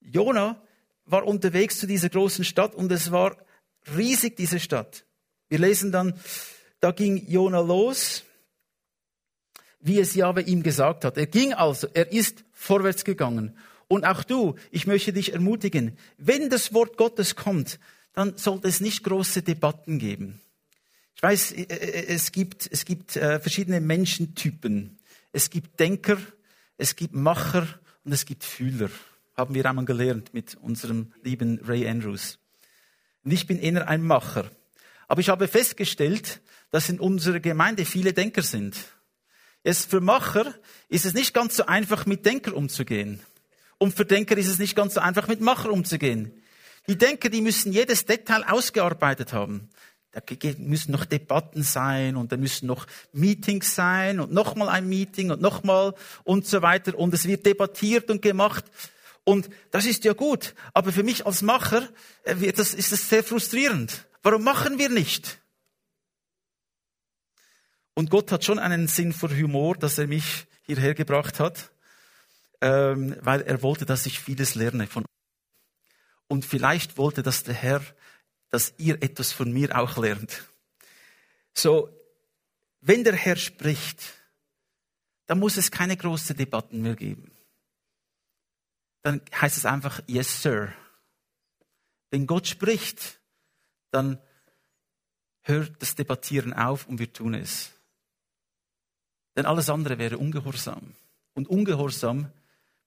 Jona 0.00 0.62
war 1.04 1.26
unterwegs 1.26 1.78
zu 1.78 1.86
dieser 1.86 2.08
großen 2.08 2.44
Stadt 2.44 2.74
und 2.74 2.92
es 2.92 3.10
war 3.10 3.36
riesig, 3.96 4.36
diese 4.36 4.60
Stadt. 4.60 5.04
Wir 5.48 5.58
lesen 5.58 5.92
dann, 5.92 6.14
da 6.80 6.90
ging 6.92 7.24
Jona 7.28 7.60
los, 7.60 8.24
wie 9.80 9.98
es 9.98 10.14
Jahwe 10.14 10.42
ihm 10.42 10.62
gesagt 10.62 11.04
hat. 11.04 11.16
Er 11.16 11.26
ging 11.26 11.52
also, 11.54 11.88
er 11.94 12.12
ist 12.12 12.44
vorwärts 12.52 13.04
gegangen. 13.04 13.56
Und 13.88 14.04
auch 14.04 14.22
du, 14.22 14.56
ich 14.70 14.86
möchte 14.86 15.12
dich 15.12 15.32
ermutigen, 15.32 15.96
wenn 16.18 16.50
das 16.50 16.74
Wort 16.74 16.96
Gottes 16.96 17.36
kommt, 17.36 17.78
dann 18.12 18.36
sollte 18.36 18.68
es 18.68 18.80
nicht 18.80 19.04
große 19.04 19.42
Debatten 19.42 19.98
geben. 19.98 20.40
Ich 21.14 21.22
weiß, 21.22 21.52
äh, 21.52 21.62
äh, 21.62 22.06
es 22.14 22.32
gibt, 22.32 22.68
es 22.70 22.84
gibt 22.84 23.16
äh, 23.16 23.40
verschiedene 23.40 23.80
Menschentypen. 23.80 24.98
es 25.32 25.50
gibt 25.50 25.80
Denker, 25.80 26.18
es 26.76 26.96
gibt 26.96 27.14
Macher 27.14 27.66
und 28.04 28.12
es 28.12 28.24
gibt 28.24 28.44
Fühler. 28.44 28.90
Haben 29.36 29.54
wir 29.54 29.66
einmal 29.66 29.84
gelernt 29.84 30.34
mit 30.34 30.56
unserem 30.56 31.12
lieben 31.22 31.60
Ray 31.64 31.88
Andrews. 31.88 32.38
Und 33.28 33.34
ich 33.34 33.46
bin 33.46 33.60
eher 33.60 33.86
ein 33.88 34.00
Macher. 34.00 34.50
Aber 35.06 35.20
ich 35.20 35.28
habe 35.28 35.48
festgestellt, 35.48 36.40
dass 36.70 36.88
in 36.88 36.98
unserer 36.98 37.40
Gemeinde 37.40 37.84
viele 37.84 38.14
Denker 38.14 38.40
sind. 38.40 38.74
Jetzt 39.62 39.90
für 39.90 40.00
Macher 40.00 40.54
ist 40.88 41.04
es 41.04 41.12
nicht 41.12 41.34
ganz 41.34 41.54
so 41.54 41.66
einfach, 41.66 42.06
mit 42.06 42.24
Denker 42.24 42.56
umzugehen. 42.56 43.20
Und 43.76 43.94
für 43.94 44.06
Denker 44.06 44.38
ist 44.38 44.48
es 44.48 44.58
nicht 44.58 44.74
ganz 44.74 44.94
so 44.94 45.00
einfach, 45.00 45.28
mit 45.28 45.42
Macher 45.42 45.70
umzugehen. 45.70 46.42
Die 46.88 46.96
Denker, 46.96 47.28
die 47.28 47.42
müssen 47.42 47.70
jedes 47.70 48.06
Detail 48.06 48.44
ausgearbeitet 48.44 49.34
haben. 49.34 49.68
Da 50.12 50.22
müssen 50.56 50.92
noch 50.92 51.04
Debatten 51.04 51.62
sein 51.62 52.16
und 52.16 52.32
da 52.32 52.38
müssen 52.38 52.66
noch 52.66 52.86
Meetings 53.12 53.74
sein 53.74 54.20
und 54.20 54.32
nochmal 54.32 54.70
ein 54.70 54.88
Meeting 54.88 55.32
und 55.32 55.42
nochmal 55.42 55.92
und 56.24 56.46
so 56.46 56.62
weiter. 56.62 56.98
Und 56.98 57.12
es 57.12 57.28
wird 57.28 57.44
debattiert 57.44 58.10
und 58.10 58.22
gemacht. 58.22 58.64
Und 59.28 59.50
das 59.72 59.84
ist 59.84 60.04
ja 60.04 60.14
gut. 60.14 60.54
Aber 60.72 60.90
für 60.90 61.02
mich 61.02 61.26
als 61.26 61.42
Macher 61.42 61.86
äh, 62.22 62.50
das, 62.50 62.72
ist 62.72 62.92
es 62.92 63.10
sehr 63.10 63.22
frustrierend. 63.22 64.08
Warum 64.22 64.42
machen 64.42 64.78
wir 64.78 64.88
nicht? 64.88 65.38
Und 67.92 68.08
Gott 68.08 68.32
hat 68.32 68.42
schon 68.42 68.58
einen 68.58 68.88
Sinn 68.88 69.12
für 69.12 69.28
Humor, 69.28 69.76
dass 69.76 69.98
er 69.98 70.06
mich 70.06 70.46
hierher 70.62 70.94
gebracht 70.94 71.40
hat, 71.40 71.72
ähm, 72.62 73.16
weil 73.20 73.42
er 73.42 73.60
wollte, 73.60 73.84
dass 73.84 74.06
ich 74.06 74.18
vieles 74.18 74.54
lerne 74.54 74.86
von 74.86 75.04
und 76.28 76.46
vielleicht 76.46 76.96
wollte 76.96 77.22
das 77.22 77.42
der 77.42 77.54
Herr, 77.54 77.82
dass 78.48 78.72
ihr 78.78 79.02
etwas 79.02 79.32
von 79.32 79.52
mir 79.52 79.78
auch 79.78 79.98
lernt. 79.98 80.44
So, 81.52 81.90
wenn 82.80 83.04
der 83.04 83.14
Herr 83.14 83.36
spricht, 83.36 84.02
dann 85.26 85.38
muss 85.38 85.58
es 85.58 85.70
keine 85.70 85.98
großen 85.98 86.34
Debatten 86.34 86.80
mehr 86.80 86.96
geben. 86.96 87.37
Dann 89.02 89.20
heißt 89.34 89.56
es 89.56 89.64
einfach, 89.64 90.00
yes, 90.06 90.42
sir. 90.42 90.72
Wenn 92.10 92.26
Gott 92.26 92.46
spricht, 92.46 93.20
dann 93.90 94.20
hört 95.42 95.80
das 95.80 95.94
Debattieren 95.94 96.52
auf 96.52 96.86
und 96.86 96.98
wir 96.98 97.12
tun 97.12 97.34
es. 97.34 97.72
Denn 99.36 99.46
alles 99.46 99.70
andere 99.70 99.98
wäre 99.98 100.18
Ungehorsam. 100.18 100.94
Und 101.34 101.48
Ungehorsam 101.48 102.30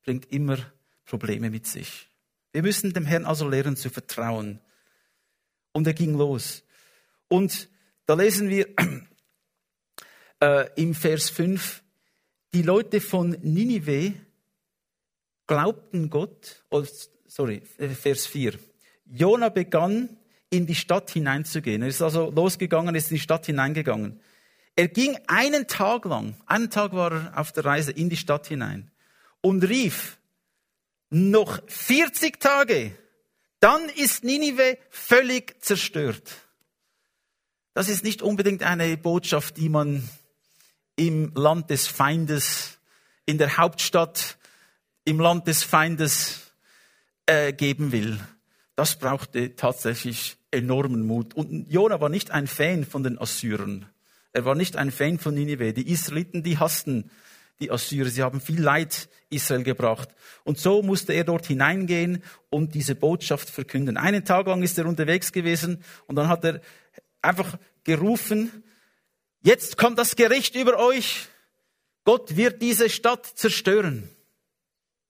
bringt 0.03 0.31
immer 0.31 0.57
Probleme 1.05 1.49
mit 1.49 1.65
sich. 1.65 2.09
Wir 2.51 2.61
müssen 2.61 2.93
dem 2.93 3.05
Herrn 3.05 3.25
also 3.25 3.47
lernen 3.47 3.77
zu 3.77 3.89
vertrauen. 3.89 4.59
Und 5.71 5.87
er 5.87 5.93
ging 5.93 6.17
los. 6.17 6.63
Und 7.29 7.69
da 8.05 8.15
lesen 8.15 8.49
wir 8.49 8.67
äh, 10.41 10.69
im 10.75 10.93
Vers 10.93 11.29
5, 11.29 11.81
die 12.53 12.63
Leute 12.63 12.99
von 12.99 13.29
Ninive 13.41 14.13
glaubten 15.51 16.09
Gott, 16.09 16.63
oh, 16.69 16.85
sorry, 17.27 17.61
Vers 17.61 18.25
4. 18.25 18.53
Jona 19.05 19.49
begann 19.49 20.17
in 20.49 20.65
die 20.65 20.75
Stadt 20.75 21.11
hineinzugehen. 21.11 21.81
Er 21.81 21.89
ist 21.89 22.01
also 22.01 22.31
losgegangen, 22.31 22.95
ist 22.95 23.11
in 23.11 23.15
die 23.15 23.21
Stadt 23.21 23.47
hineingegangen. 23.47 24.21
Er 24.77 24.87
ging 24.87 25.19
einen 25.27 25.67
Tag 25.67 26.05
lang, 26.05 26.35
einen 26.45 26.69
Tag 26.69 26.93
war 26.93 27.11
er 27.11 27.37
auf 27.37 27.51
der 27.51 27.65
Reise 27.65 27.91
in 27.91 28.09
die 28.09 28.15
Stadt 28.15 28.47
hinein 28.47 28.91
und 29.41 29.65
rief, 29.65 30.19
noch 31.09 31.59
40 31.67 32.39
Tage, 32.39 32.95
dann 33.59 33.89
ist 33.89 34.23
Ninive 34.23 34.77
völlig 34.89 35.61
zerstört. 35.61 36.31
Das 37.73 37.89
ist 37.89 38.05
nicht 38.05 38.21
unbedingt 38.21 38.63
eine 38.63 38.95
Botschaft, 38.95 39.57
die 39.57 39.67
man 39.67 40.09
im 40.95 41.33
Land 41.35 41.69
des 41.71 41.87
Feindes, 41.87 42.77
in 43.25 43.37
der 43.37 43.57
Hauptstadt, 43.57 44.37
im 45.05 45.19
Land 45.19 45.47
des 45.47 45.63
Feindes 45.63 46.51
äh, 47.25 47.53
geben 47.53 47.91
will. 47.91 48.19
Das 48.75 48.97
brauchte 48.97 49.55
tatsächlich 49.55 50.37
enormen 50.51 51.05
Mut. 51.05 51.33
Und 51.33 51.71
Jona 51.71 52.01
war 52.01 52.09
nicht 52.09 52.31
ein 52.31 52.47
Fan 52.47 52.85
von 52.85 53.03
den 53.03 53.19
Assyrern. 53.19 53.85
Er 54.33 54.45
war 54.45 54.55
nicht 54.55 54.77
ein 54.77 54.91
Fan 54.91 55.19
von 55.19 55.33
Ninive. 55.33 55.73
Die 55.73 55.91
Israeliten, 55.91 56.43
die 56.43 56.57
hassten 56.57 57.09
die 57.61 57.71
Assyrer. 57.71 58.09
Sie 58.09 58.23
haben 58.23 58.41
viel 58.41 58.61
Leid 58.61 59.07
Israel 59.29 59.63
gebracht. 59.63 60.09
Und 60.43 60.57
so 60.57 60.81
musste 60.81 61.13
er 61.13 61.23
dort 61.23 61.45
hineingehen 61.45 62.23
und 62.49 62.73
diese 62.73 62.95
Botschaft 62.95 63.49
verkünden. 63.49 63.97
Einen 63.97 64.25
Tag 64.25 64.47
lang 64.47 64.63
ist 64.63 64.77
er 64.77 64.85
unterwegs 64.85 65.31
gewesen 65.31 65.83
und 66.07 66.15
dann 66.15 66.27
hat 66.27 66.43
er 66.43 66.59
einfach 67.21 67.57
gerufen, 67.83 68.63
jetzt 69.43 69.77
kommt 69.77 69.99
das 69.99 70.15
Gericht 70.15 70.55
über 70.55 70.77
euch. 70.79 71.27
Gott 72.03 72.35
wird 72.35 72.61
diese 72.61 72.89
Stadt 72.89 73.25
zerstören. 73.25 74.09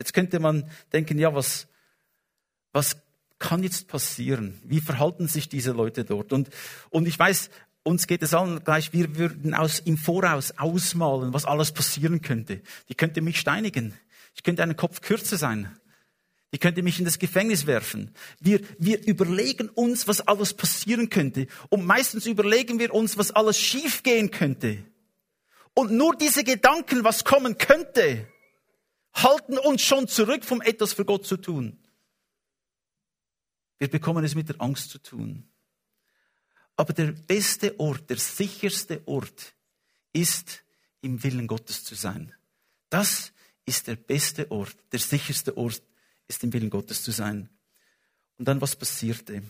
Jetzt 0.02 0.14
könnte 0.14 0.40
man 0.40 0.68
denken, 0.92 1.20
ja, 1.20 1.36
was, 1.36 1.68
was 2.74 2.98
kann 3.38 3.62
jetzt 3.62 3.88
passieren? 3.88 4.60
Wie 4.64 4.82
verhalten 4.82 5.28
sich 5.28 5.48
diese 5.48 5.74
Leute 5.74 6.06
dort? 6.06 6.34
Und, 6.34 6.50
und 6.90 7.08
ich 7.08 7.20
weiß, 7.20 7.52
uns 7.84 8.08
geht 8.08 8.24
es 8.24 8.34
allen 8.34 8.64
gleich, 8.64 8.94
wir 8.94 9.16
würden 9.16 9.54
aus, 9.54 9.80
im 9.80 10.00
Voraus 10.00 10.58
ausmalen, 10.58 11.36
was 11.36 11.46
alles 11.46 11.72
passieren 11.72 12.24
könnte. 12.24 12.62
Die 12.90 12.96
könnte 12.96 13.22
mich 13.22 13.40
steinigen. 13.40 13.94
Ich 14.34 14.42
könnte 14.42 14.64
einen 14.64 14.76
Kopf 14.76 15.02
kürzer 15.02 15.38
sein. 15.38 15.70
Die 16.52 16.58
könnte 16.58 16.82
mich 16.82 16.98
in 16.98 17.06
das 17.06 17.20
Gefängnis 17.20 17.68
werfen. 17.68 18.10
Wir, 18.40 18.60
wir 18.80 19.06
überlegen 19.06 19.70
uns, 19.70 20.08
was 20.08 20.22
alles 20.22 20.56
passieren 20.56 21.10
könnte. 21.10 21.46
Und 21.70 21.86
meistens 21.86 22.26
überlegen 22.26 22.80
wir 22.80 22.92
uns, 22.92 23.20
was 23.20 23.30
alles 23.30 23.60
schiefgehen 23.60 24.32
könnte. 24.32 24.80
Und 25.76 25.92
nur 25.92 26.16
diese 26.16 26.44
Gedanken, 26.44 27.04
was 27.04 27.24
kommen 27.24 27.60
könnte, 27.60 28.28
halten 29.14 29.58
uns 29.58 29.82
schon 29.82 30.08
zurück, 30.08 30.44
vom 30.44 30.62
etwas 30.62 30.94
für 30.94 31.06
Gott 31.06 31.26
zu 31.26 31.38
tun. 31.38 31.78
Wir 33.78 33.90
bekommen 33.90 34.24
es 34.24 34.36
mit 34.36 34.50
der 34.50 34.62
Angst 34.62 34.90
zu 34.90 35.00
tun. 35.00 35.48
Aber 36.76 36.94
der 36.94 37.12
beste 37.12 37.80
Ort, 37.80 38.10
der 38.10 38.18
sicherste 38.18 39.02
Ort 39.08 39.54
ist, 40.14 40.64
im 41.02 41.24
Willen 41.24 41.48
Gottes 41.48 41.84
zu 41.84 41.96
sein. 41.96 42.34
Das 42.90 43.34
ist 43.66 43.88
der 43.88 43.96
beste 43.96 44.52
Ort, 44.52 44.76
der 44.92 45.00
sicherste 45.00 45.58
Ort 45.58 45.82
ist, 46.28 46.44
im 46.44 46.54
Willen 46.54 46.70
Gottes 46.70 47.04
zu 47.04 47.12
sein. 47.12 47.50
Und 48.38 48.48
dann 48.48 48.62
was 48.62 48.76
passierte? 48.76 49.44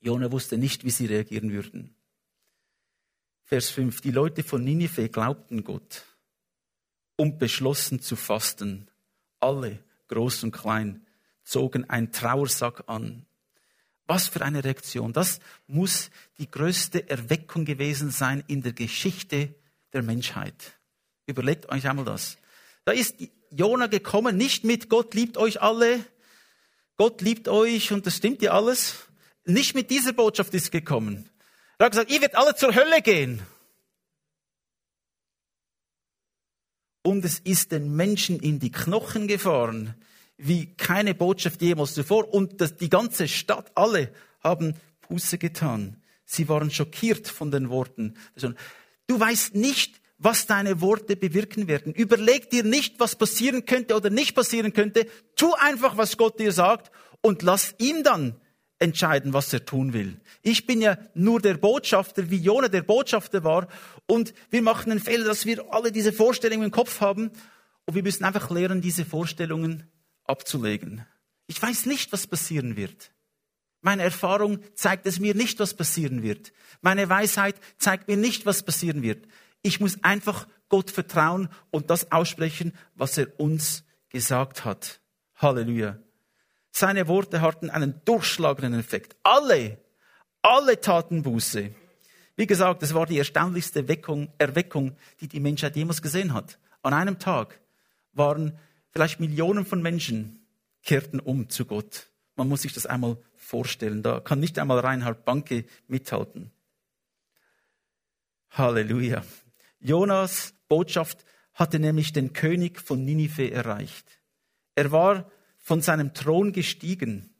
Jona 0.00 0.32
wusste 0.32 0.58
nicht, 0.58 0.84
wie 0.84 0.90
sie 0.90 1.06
reagieren 1.06 1.52
würden. 1.52 1.94
Vers 3.44 3.70
5. 3.70 4.00
Die 4.00 4.10
Leute 4.10 4.42
von 4.42 4.64
Ninive 4.64 5.08
glaubten 5.08 5.62
Gott 5.62 6.04
und 7.22 7.38
beschlossen 7.38 8.00
zu 8.00 8.16
fasten. 8.16 8.90
Alle, 9.40 9.78
groß 10.08 10.42
und 10.44 10.52
klein, 10.52 11.06
zogen 11.44 11.88
einen 11.88 12.10
Trauersack 12.10 12.84
an 12.88 13.26
was 14.12 14.28
für 14.28 14.42
eine 14.42 14.62
Reaktion. 14.62 15.14
Das 15.14 15.40
muss 15.66 16.10
die 16.36 16.50
größte 16.50 17.08
Erweckung 17.08 17.64
gewesen 17.64 18.10
sein 18.10 18.44
in 18.46 18.62
der 18.62 18.74
Geschichte 18.74 19.54
der 19.94 20.02
Menschheit. 20.02 20.54
Überlegt 21.26 21.70
euch 21.70 21.88
einmal 21.88 22.04
das. 22.04 22.36
Da 22.84 22.92
ist 22.92 23.16
Jona 23.50 23.86
gekommen, 23.86 24.36
nicht 24.36 24.64
mit 24.64 24.90
Gott 24.90 25.14
liebt 25.14 25.38
euch 25.38 25.62
alle, 25.62 26.04
Gott 26.96 27.22
liebt 27.22 27.48
euch 27.48 27.92
und 27.92 28.06
das 28.06 28.16
stimmt 28.16 28.42
ja 28.42 28.52
alles. 28.52 29.08
Nicht 29.46 29.74
mit 29.74 29.90
dieser 29.90 30.12
Botschaft 30.12 30.52
ist 30.52 30.72
gekommen. 30.72 31.30
Er 31.78 31.86
hat 31.86 31.92
gesagt, 31.92 32.10
ihr 32.10 32.20
werdet 32.20 32.36
alle 32.36 32.54
zur 32.54 32.74
Hölle 32.74 33.00
gehen. 33.00 33.40
Und 37.02 37.24
es 37.24 37.40
ist 37.40 37.72
den 37.72 37.94
Menschen 37.94 38.38
in 38.38 38.58
die 38.58 38.70
Knochen 38.70 39.26
gefahren 39.26 39.94
wie 40.44 40.74
keine 40.74 41.14
Botschaft 41.14 41.62
jemals 41.62 41.94
zuvor. 41.94 42.32
Und 42.32 42.60
das, 42.60 42.76
die 42.76 42.90
ganze 42.90 43.28
Stadt, 43.28 43.70
alle 43.74 44.12
haben 44.42 44.74
Buße 45.08 45.38
getan. 45.38 45.96
Sie 46.24 46.48
waren 46.48 46.70
schockiert 46.70 47.28
von 47.28 47.50
den 47.50 47.68
Worten. 47.70 48.14
Du 49.06 49.20
weißt 49.20 49.54
nicht, 49.54 50.00
was 50.18 50.46
deine 50.46 50.80
Worte 50.80 51.16
bewirken 51.16 51.68
werden. 51.68 51.92
Überleg 51.92 52.50
dir 52.50 52.64
nicht, 52.64 52.98
was 52.98 53.16
passieren 53.16 53.66
könnte 53.66 53.94
oder 53.94 54.10
nicht 54.10 54.34
passieren 54.34 54.72
könnte. 54.72 55.06
Tu 55.36 55.52
einfach, 55.54 55.96
was 55.96 56.16
Gott 56.16 56.38
dir 56.38 56.52
sagt 56.52 56.90
und 57.20 57.42
lass 57.42 57.74
ihn 57.78 58.02
dann 58.02 58.40
entscheiden, 58.82 59.32
was 59.32 59.52
er 59.52 59.64
tun 59.64 59.92
will. 59.92 60.20
Ich 60.42 60.66
bin 60.66 60.82
ja 60.82 60.98
nur 61.14 61.40
der 61.40 61.54
Botschafter, 61.54 62.30
wie 62.30 62.36
Jona 62.36 62.68
der 62.68 62.82
Botschafter 62.82 63.44
war. 63.44 63.68
Und 64.06 64.34
wir 64.50 64.62
machen 64.62 64.90
einen 64.90 65.00
Fehler, 65.00 65.24
dass 65.24 65.46
wir 65.46 65.72
alle 65.72 65.92
diese 65.92 66.12
Vorstellungen 66.12 66.64
im 66.64 66.70
Kopf 66.70 67.00
haben. 67.00 67.30
Und 67.86 67.94
wir 67.94 68.02
müssen 68.02 68.24
einfach 68.24 68.50
lernen, 68.50 68.80
diese 68.80 69.04
Vorstellungen 69.04 69.90
abzulegen. 70.24 71.06
Ich 71.46 71.60
weiß 71.60 71.86
nicht, 71.86 72.12
was 72.12 72.26
passieren 72.26 72.76
wird. 72.76 73.12
Meine 73.80 74.02
Erfahrung 74.02 74.60
zeigt 74.74 75.06
es 75.06 75.18
mir 75.18 75.34
nicht, 75.34 75.58
was 75.58 75.74
passieren 75.74 76.22
wird. 76.22 76.52
Meine 76.80 77.08
Weisheit 77.08 77.56
zeigt 77.78 78.08
mir 78.08 78.16
nicht, 78.16 78.46
was 78.46 78.62
passieren 78.62 79.02
wird. 79.02 79.26
Ich 79.62 79.80
muss 79.80 80.02
einfach 80.02 80.46
Gott 80.68 80.90
vertrauen 80.90 81.48
und 81.70 81.90
das 81.90 82.12
aussprechen, 82.12 82.72
was 82.94 83.18
er 83.18 83.38
uns 83.38 83.84
gesagt 84.08 84.64
hat. 84.64 85.00
Halleluja. 85.36 85.98
Seine 86.72 87.06
Worte 87.06 87.42
hatten 87.42 87.68
einen 87.70 88.00
durchschlagenden 88.06 88.80
Effekt. 88.80 89.14
Alle, 89.22 89.78
alle 90.40 90.80
taten 90.80 91.22
Buße. 91.22 91.70
Wie 92.34 92.46
gesagt, 92.46 92.82
es 92.82 92.94
war 92.94 93.04
die 93.04 93.18
erstaunlichste 93.18 93.80
Erweckung, 93.80 94.32
Erweckung, 94.38 94.96
die 95.20 95.28
die 95.28 95.38
Menschheit 95.38 95.76
jemals 95.76 96.00
gesehen 96.00 96.32
hat. 96.32 96.58
An 96.82 96.94
einem 96.94 97.18
Tag 97.18 97.60
waren 98.14 98.58
vielleicht 98.90 99.20
Millionen 99.20 99.66
von 99.66 99.82
Menschen 99.82 100.46
kehrten 100.82 101.20
um 101.20 101.48
zu 101.50 101.66
Gott. 101.66 102.10
Man 102.36 102.48
muss 102.48 102.62
sich 102.62 102.72
das 102.72 102.86
einmal 102.86 103.18
vorstellen. 103.36 104.02
Da 104.02 104.20
kann 104.20 104.40
nicht 104.40 104.58
einmal 104.58 104.78
Reinhard 104.78 105.26
Banke 105.26 105.66
mithalten. 105.86 106.50
Halleluja. 108.50 109.22
Jonas 109.78 110.54
Botschaft 110.68 111.24
hatte 111.52 111.78
nämlich 111.78 112.12
den 112.12 112.32
König 112.32 112.80
von 112.80 113.04
Ninive 113.04 113.50
erreicht. 113.50 114.22
Er 114.74 114.90
war 114.90 115.30
von 115.62 115.80
seinem 115.80 116.12
Thron 116.12 116.52
gestiegen, 116.52 117.32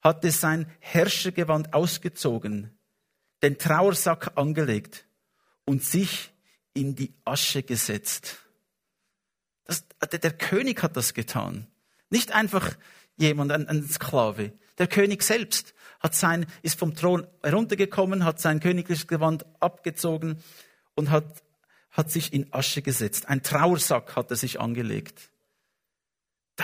hatte 0.00 0.30
sein 0.32 0.66
Herrschergewand 0.80 1.74
ausgezogen, 1.74 2.76
den 3.42 3.58
Trauersack 3.58 4.36
angelegt 4.36 5.06
und 5.66 5.84
sich 5.84 6.32
in 6.72 6.96
die 6.96 7.14
Asche 7.24 7.62
gesetzt. 7.62 8.38
Das, 9.64 9.84
der 10.10 10.32
König 10.32 10.82
hat 10.82 10.96
das 10.96 11.14
getan. 11.14 11.66
Nicht 12.08 12.32
einfach 12.32 12.76
jemand, 13.16 13.52
ein, 13.52 13.68
ein 13.68 13.86
Sklave. 13.88 14.52
Der 14.78 14.88
König 14.88 15.22
selbst 15.22 15.74
hat 16.00 16.14
sein, 16.14 16.46
ist 16.62 16.78
vom 16.78 16.94
Thron 16.96 17.26
heruntergekommen, 17.42 18.24
hat 18.24 18.40
sein 18.40 18.60
königliches 18.60 19.06
Gewand 19.06 19.44
abgezogen 19.60 20.42
und 20.94 21.10
hat, 21.10 21.42
hat 21.90 22.10
sich 22.10 22.32
in 22.32 22.52
Asche 22.52 22.80
gesetzt. 22.80 23.28
Ein 23.28 23.42
Trauersack 23.42 24.16
hat 24.16 24.30
er 24.30 24.36
sich 24.36 24.58
angelegt. 24.58 25.30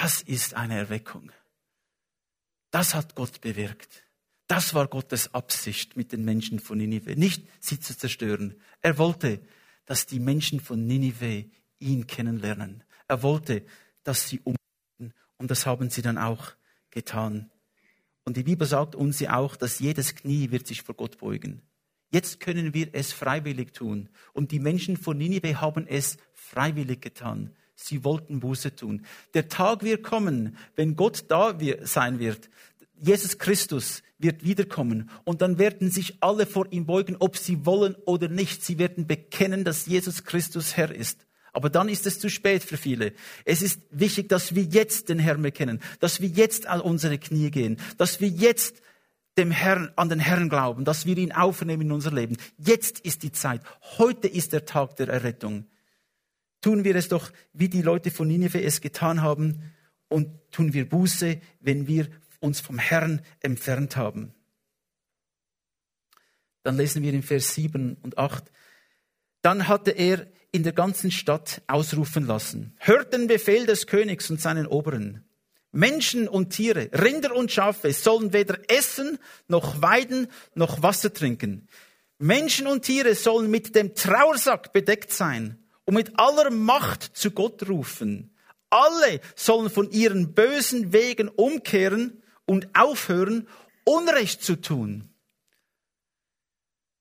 Das 0.02 0.20
ist 0.20 0.52
eine 0.52 0.76
Erweckung. 0.76 1.32
Das 2.70 2.94
hat 2.94 3.14
Gott 3.14 3.40
bewirkt. 3.40 4.04
Das 4.46 4.74
war 4.74 4.88
Gottes 4.88 5.32
Absicht 5.32 5.96
mit 5.96 6.12
den 6.12 6.22
Menschen 6.22 6.60
von 6.60 6.76
Ninive. 6.76 7.16
Nicht 7.16 7.46
sie 7.60 7.80
zu 7.80 7.96
zerstören. 7.96 8.60
Er 8.82 8.98
wollte, 8.98 9.40
dass 9.86 10.04
die 10.04 10.20
Menschen 10.20 10.60
von 10.60 10.86
Ninive 10.86 11.46
ihn 11.78 12.06
kennenlernen. 12.06 12.84
Er 13.08 13.22
wollte, 13.22 13.64
dass 14.04 14.28
sie 14.28 14.40
umkehren. 14.40 15.14
Und 15.38 15.50
das 15.50 15.64
haben 15.64 15.88
sie 15.88 16.02
dann 16.02 16.18
auch 16.18 16.52
getan. 16.90 17.50
Und 18.24 18.36
die 18.36 18.42
Bibel 18.42 18.66
sagt 18.66 18.94
uns 18.94 19.18
ja 19.20 19.36
auch, 19.36 19.56
dass 19.56 19.78
jedes 19.78 20.14
Knie 20.14 20.50
wird 20.50 20.66
sich 20.66 20.82
vor 20.82 20.94
Gott 20.94 21.16
beugen. 21.16 21.62
Jetzt 22.10 22.40
können 22.40 22.74
wir 22.74 22.90
es 22.92 23.14
freiwillig 23.14 23.72
tun. 23.72 24.10
Und 24.34 24.52
die 24.52 24.60
Menschen 24.60 24.98
von 24.98 25.16
Ninive 25.16 25.62
haben 25.62 25.86
es 25.86 26.18
freiwillig 26.34 27.00
getan. 27.00 27.56
Sie 27.76 28.04
wollten 28.04 28.40
Buße 28.40 28.74
tun. 28.74 29.04
Der 29.34 29.48
Tag 29.48 29.84
wird 29.84 30.02
kommen, 30.02 30.56
wenn 30.74 30.96
Gott 30.96 31.26
da 31.28 31.56
sein 31.82 32.18
wird. 32.18 32.48
Jesus 32.98 33.38
Christus 33.38 34.02
wird 34.18 34.44
wiederkommen 34.44 35.10
und 35.24 35.42
dann 35.42 35.58
werden 35.58 35.90
sich 35.90 36.16
alle 36.20 36.46
vor 36.46 36.66
ihm 36.72 36.86
beugen, 36.86 37.16
ob 37.18 37.36
sie 37.36 37.66
wollen 37.66 37.94
oder 38.06 38.28
nicht. 38.28 38.64
Sie 38.64 38.78
werden 38.78 39.06
bekennen, 39.06 39.62
dass 39.62 39.86
Jesus 39.86 40.24
Christus 40.24 40.76
Herr 40.76 40.90
ist. 40.90 41.26
Aber 41.52 41.70
dann 41.70 41.88
ist 41.88 42.06
es 42.06 42.18
zu 42.18 42.28
spät 42.28 42.62
für 42.62 42.76
viele. 42.76 43.12
Es 43.44 43.62
ist 43.62 43.80
wichtig, 43.90 44.28
dass 44.28 44.54
wir 44.54 44.62
jetzt 44.62 45.10
den 45.10 45.18
Herrn 45.18 45.42
bekennen, 45.42 45.80
dass 46.00 46.20
wir 46.20 46.28
jetzt 46.28 46.66
an 46.66 46.80
unsere 46.80 47.18
Knie 47.18 47.50
gehen, 47.50 47.78
dass 47.98 48.20
wir 48.20 48.28
jetzt 48.28 48.82
dem 49.38 49.50
Herrn, 49.50 49.92
an 49.96 50.08
den 50.08 50.18
Herrn 50.18 50.48
glauben, 50.48 50.84
dass 50.84 51.04
wir 51.04 51.16
ihn 51.16 51.32
aufnehmen 51.32 51.82
in 51.82 51.92
unser 51.92 52.12
Leben. 52.12 52.36
Jetzt 52.56 53.00
ist 53.00 53.22
die 53.22 53.32
Zeit. 53.32 53.60
Heute 53.98 54.28
ist 54.28 54.54
der 54.54 54.64
Tag 54.64 54.96
der 54.96 55.08
Errettung. 55.08 55.66
Tun 56.60 56.84
wir 56.84 56.96
es 56.96 57.08
doch, 57.08 57.30
wie 57.52 57.68
die 57.68 57.82
Leute 57.82 58.10
von 58.10 58.28
Nineveh 58.28 58.62
es 58.62 58.80
getan 58.80 59.22
haben, 59.22 59.62
und 60.08 60.28
tun 60.50 60.72
wir 60.72 60.88
Buße, 60.88 61.40
wenn 61.60 61.86
wir 61.86 62.08
uns 62.40 62.60
vom 62.60 62.78
Herrn 62.78 63.22
entfernt 63.40 63.96
haben. 63.96 64.34
Dann 66.62 66.76
lesen 66.76 67.02
wir 67.02 67.12
in 67.12 67.22
Vers 67.22 67.54
7 67.54 67.96
und 68.02 68.18
8. 68.18 68.44
Dann 69.42 69.68
hatte 69.68 69.92
er 69.92 70.26
in 70.52 70.62
der 70.62 70.72
ganzen 70.72 71.10
Stadt 71.10 71.62
ausrufen 71.66 72.26
lassen. 72.26 72.74
Hört 72.78 73.12
den 73.12 73.26
Befehl 73.26 73.66
des 73.66 73.86
Königs 73.86 74.30
und 74.30 74.40
seinen 74.40 74.66
Oberen. 74.66 75.24
Menschen 75.72 76.26
und 76.28 76.50
Tiere, 76.50 76.88
Rinder 76.92 77.34
und 77.34 77.52
Schafe 77.52 77.92
sollen 77.92 78.32
weder 78.32 78.58
essen, 78.68 79.18
noch 79.48 79.82
weiden, 79.82 80.28
noch 80.54 80.82
Wasser 80.82 81.12
trinken. 81.12 81.68
Menschen 82.18 82.66
und 82.66 82.82
Tiere 82.82 83.14
sollen 83.14 83.50
mit 83.50 83.74
dem 83.74 83.94
Trauersack 83.94 84.72
bedeckt 84.72 85.12
sein 85.12 85.65
und 85.86 85.94
mit 85.94 86.18
aller 86.18 86.50
Macht 86.50 87.02
zu 87.02 87.30
Gott 87.30 87.66
rufen. 87.68 88.36
Alle 88.68 89.20
sollen 89.34 89.70
von 89.70 89.90
ihren 89.90 90.34
bösen 90.34 90.92
Wegen 90.92 91.28
umkehren 91.28 92.22
und 92.44 92.68
aufhören, 92.78 93.48
Unrecht 93.84 94.42
zu 94.42 94.60
tun. 94.60 95.08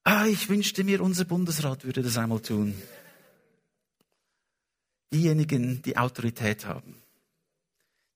Ah, 0.04 0.28
ich 0.28 0.50
wünschte 0.50 0.84
mir, 0.84 1.02
unser 1.02 1.26
Bundesrat 1.26 1.84
würde 1.84 2.04
das 2.04 2.18
einmal 2.18 2.40
tun. 2.40 2.80
Diejenigen, 5.12 5.82
die 5.82 5.98
Autorität 5.98 6.68
haben. 6.68 7.02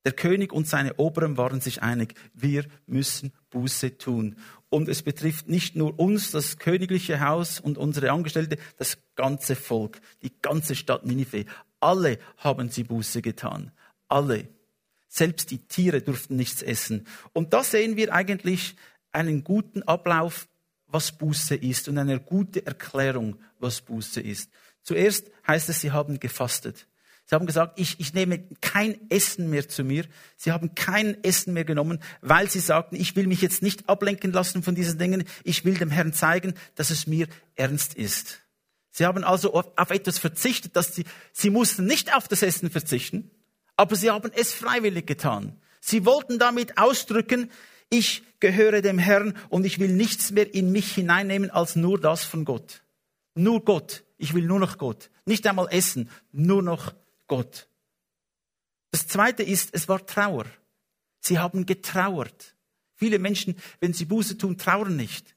Der 0.04 0.12
König 0.12 0.52
und 0.52 0.66
seine 0.66 0.94
Oberen 0.96 1.36
waren 1.36 1.60
sich 1.60 1.82
einig, 1.82 2.14
wir 2.32 2.64
müssen 2.86 3.32
Buße 3.50 3.98
tun. 3.98 4.36
Und 4.70 4.88
es 4.88 5.02
betrifft 5.02 5.48
nicht 5.48 5.76
nur 5.76 5.98
uns, 5.98 6.30
das 6.30 6.58
königliche 6.58 7.20
Haus 7.20 7.60
und 7.60 7.76
unsere 7.76 8.10
Angestellte, 8.12 8.56
das 8.78 8.98
ganze 9.16 9.56
Volk, 9.56 10.00
die 10.22 10.32
ganze 10.40 10.74
Stadt 10.74 11.04
Ninive. 11.04 11.44
Alle 11.80 12.18
haben 12.38 12.70
sie 12.70 12.84
Buße 12.84 13.20
getan. 13.20 13.72
Alle. 14.08 14.48
Selbst 15.08 15.50
die 15.50 15.58
Tiere 15.58 16.00
durften 16.00 16.36
nichts 16.36 16.62
essen. 16.62 17.06
Und 17.32 17.52
da 17.52 17.64
sehen 17.64 17.96
wir 17.96 18.14
eigentlich 18.14 18.76
einen 19.12 19.44
guten 19.44 19.82
Ablauf, 19.82 20.48
was 20.86 21.12
Buße 21.12 21.56
ist 21.56 21.88
und 21.88 21.98
eine 21.98 22.20
gute 22.20 22.64
Erklärung, 22.64 23.36
was 23.58 23.80
Buße 23.80 24.20
ist. 24.20 24.50
Zuerst 24.82 25.30
heißt 25.46 25.68
es, 25.68 25.80
sie 25.80 25.92
haben 25.92 26.20
gefastet. 26.20 26.86
Sie 27.30 27.36
haben 27.36 27.46
gesagt, 27.46 27.78
ich, 27.78 28.00
ich 28.00 28.12
nehme 28.12 28.40
kein 28.60 29.08
Essen 29.08 29.50
mehr 29.50 29.68
zu 29.68 29.84
mir. 29.84 30.04
Sie 30.36 30.50
haben 30.50 30.74
kein 30.74 31.22
Essen 31.22 31.52
mehr 31.52 31.64
genommen, 31.64 32.00
weil 32.22 32.50
sie 32.50 32.58
sagten, 32.58 32.96
ich 32.96 33.14
will 33.14 33.28
mich 33.28 33.40
jetzt 33.40 33.62
nicht 33.62 33.88
ablenken 33.88 34.32
lassen 34.32 34.64
von 34.64 34.74
diesen 34.74 34.98
Dingen. 34.98 35.22
Ich 35.44 35.64
will 35.64 35.74
dem 35.74 35.90
Herrn 35.92 36.12
zeigen, 36.12 36.54
dass 36.74 36.90
es 36.90 37.06
mir 37.06 37.28
ernst 37.54 37.94
ist. 37.94 38.40
Sie 38.90 39.06
haben 39.06 39.22
also 39.22 39.54
auf, 39.54 39.90
etwas 39.90 40.18
verzichtet, 40.18 40.74
dass 40.74 40.96
sie, 40.96 41.04
sie 41.32 41.50
mussten 41.50 41.86
nicht 41.86 42.12
auf 42.12 42.26
das 42.26 42.42
Essen 42.42 42.68
verzichten, 42.68 43.30
aber 43.76 43.94
sie 43.94 44.10
haben 44.10 44.32
es 44.34 44.52
freiwillig 44.52 45.06
getan. 45.06 45.60
Sie 45.80 46.04
wollten 46.04 46.40
damit 46.40 46.78
ausdrücken, 46.78 47.48
ich 47.90 48.24
gehöre 48.40 48.82
dem 48.82 48.98
Herrn 48.98 49.36
und 49.50 49.64
ich 49.64 49.78
will 49.78 49.92
nichts 49.92 50.32
mehr 50.32 50.52
in 50.52 50.72
mich 50.72 50.94
hineinnehmen 50.94 51.50
als 51.50 51.76
nur 51.76 52.00
das 52.00 52.24
von 52.24 52.44
Gott. 52.44 52.82
Nur 53.36 53.64
Gott. 53.64 54.02
Ich 54.18 54.34
will 54.34 54.46
nur 54.46 54.58
noch 54.58 54.78
Gott. 54.78 55.10
Nicht 55.26 55.46
einmal 55.46 55.68
essen, 55.70 56.10
nur 56.32 56.60
noch 56.60 56.86
Gott. 56.86 56.96
Das 58.90 59.06
zweite 59.06 59.42
ist, 59.42 59.70
es 59.72 59.88
war 59.88 60.04
Trauer. 60.04 60.46
Sie 61.20 61.38
haben 61.38 61.66
getrauert. 61.66 62.56
Viele 62.94 63.18
Menschen, 63.18 63.56
wenn 63.80 63.92
sie 63.92 64.04
Buße 64.04 64.36
tun, 64.36 64.58
trauern 64.58 64.96
nicht. 64.96 65.36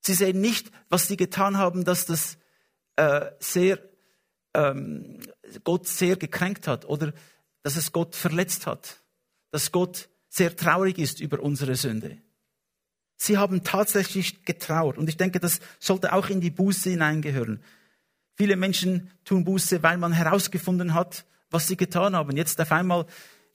Sie 0.00 0.14
sehen 0.14 0.40
nicht, 0.40 0.70
was 0.88 1.08
sie 1.08 1.16
getan 1.16 1.58
haben, 1.58 1.84
dass 1.84 2.06
das 2.06 2.38
äh, 2.96 3.30
sehr 3.40 3.78
ähm, 4.54 5.20
Gott 5.64 5.86
sehr 5.86 6.16
gekränkt 6.16 6.66
hat 6.66 6.84
oder 6.84 7.12
dass 7.62 7.76
es 7.76 7.92
Gott 7.92 8.16
verletzt 8.16 8.66
hat, 8.66 9.02
dass 9.50 9.72
Gott 9.72 10.08
sehr 10.28 10.54
traurig 10.56 10.98
ist 10.98 11.20
über 11.20 11.40
unsere 11.40 11.74
Sünde. 11.74 12.18
Sie 13.16 13.36
haben 13.36 13.64
tatsächlich 13.64 14.44
getrauert 14.44 14.96
und 14.96 15.08
ich 15.08 15.16
denke, 15.16 15.40
das 15.40 15.60
sollte 15.80 16.12
auch 16.12 16.28
in 16.28 16.40
die 16.40 16.50
Buße 16.50 16.90
hineingehören. 16.90 17.62
Viele 18.38 18.54
Menschen 18.54 19.10
tun 19.24 19.44
Buße, 19.44 19.82
weil 19.82 19.98
man 19.98 20.12
herausgefunden 20.12 20.94
hat, 20.94 21.24
was 21.50 21.66
sie 21.66 21.76
getan 21.76 22.14
haben. 22.14 22.36
Jetzt 22.36 22.60
auf 22.60 22.70
einmal 22.70 23.04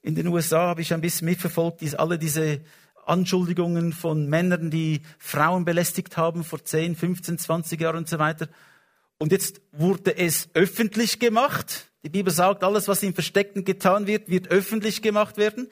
in 0.02 0.14
den 0.14 0.26
USA 0.26 0.66
habe 0.66 0.82
ich 0.82 0.92
ein 0.92 1.00
bisschen 1.00 1.24
mitverfolgt, 1.24 1.80
die, 1.80 1.96
alle 1.96 2.18
diese 2.18 2.60
Anschuldigungen 3.06 3.94
von 3.94 4.28
Männern, 4.28 4.70
die 4.70 5.00
Frauen 5.18 5.64
belästigt 5.64 6.18
haben 6.18 6.44
vor 6.44 6.62
10, 6.62 6.96
15, 6.96 7.38
20 7.38 7.80
Jahren 7.80 7.96
und 7.96 8.10
so 8.10 8.18
weiter. 8.18 8.48
Und 9.16 9.32
jetzt 9.32 9.62
wurde 9.72 10.18
es 10.18 10.50
öffentlich 10.52 11.18
gemacht. 11.18 11.90
Die 12.02 12.10
Bibel 12.10 12.30
sagt, 12.30 12.62
alles, 12.62 12.86
was 12.86 13.02
im 13.02 13.14
Versteckten 13.14 13.64
getan 13.64 14.06
wird, 14.06 14.28
wird 14.28 14.48
öffentlich 14.48 15.00
gemacht 15.00 15.38
werden. 15.38 15.70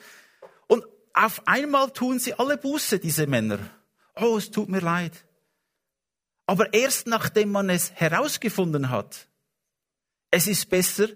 Und 0.68 0.86
auf 1.12 1.46
einmal 1.46 1.90
tun 1.90 2.18
sie 2.18 2.32
alle 2.32 2.56
Buße, 2.56 2.98
diese 2.98 3.26
Männer. 3.26 3.58
Oh, 4.18 4.38
es 4.38 4.50
tut 4.50 4.70
mir 4.70 4.80
leid. 4.80 5.12
Aber 6.52 6.74
erst 6.74 7.06
nachdem 7.06 7.50
man 7.50 7.70
es 7.70 7.92
herausgefunden 7.92 8.90
hat, 8.90 9.26
es 10.30 10.46
ist 10.46 10.68
besser, 10.68 11.08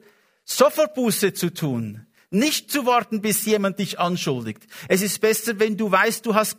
sofort 0.47 0.95
Buße 0.95 1.35
zu 1.35 1.53
tun, 1.53 2.07
nicht 2.31 2.71
zu 2.71 2.87
warten, 2.87 3.21
bis 3.21 3.45
jemand 3.45 3.79
dich 3.79 3.99
anschuldigt. 3.99 4.67
Es 4.89 5.03
ist 5.03 5.21
besser, 5.21 5.59
wenn 5.59 5.77
du 5.77 5.91
weißt, 5.91 6.25
du 6.25 6.35
hast 6.35 6.57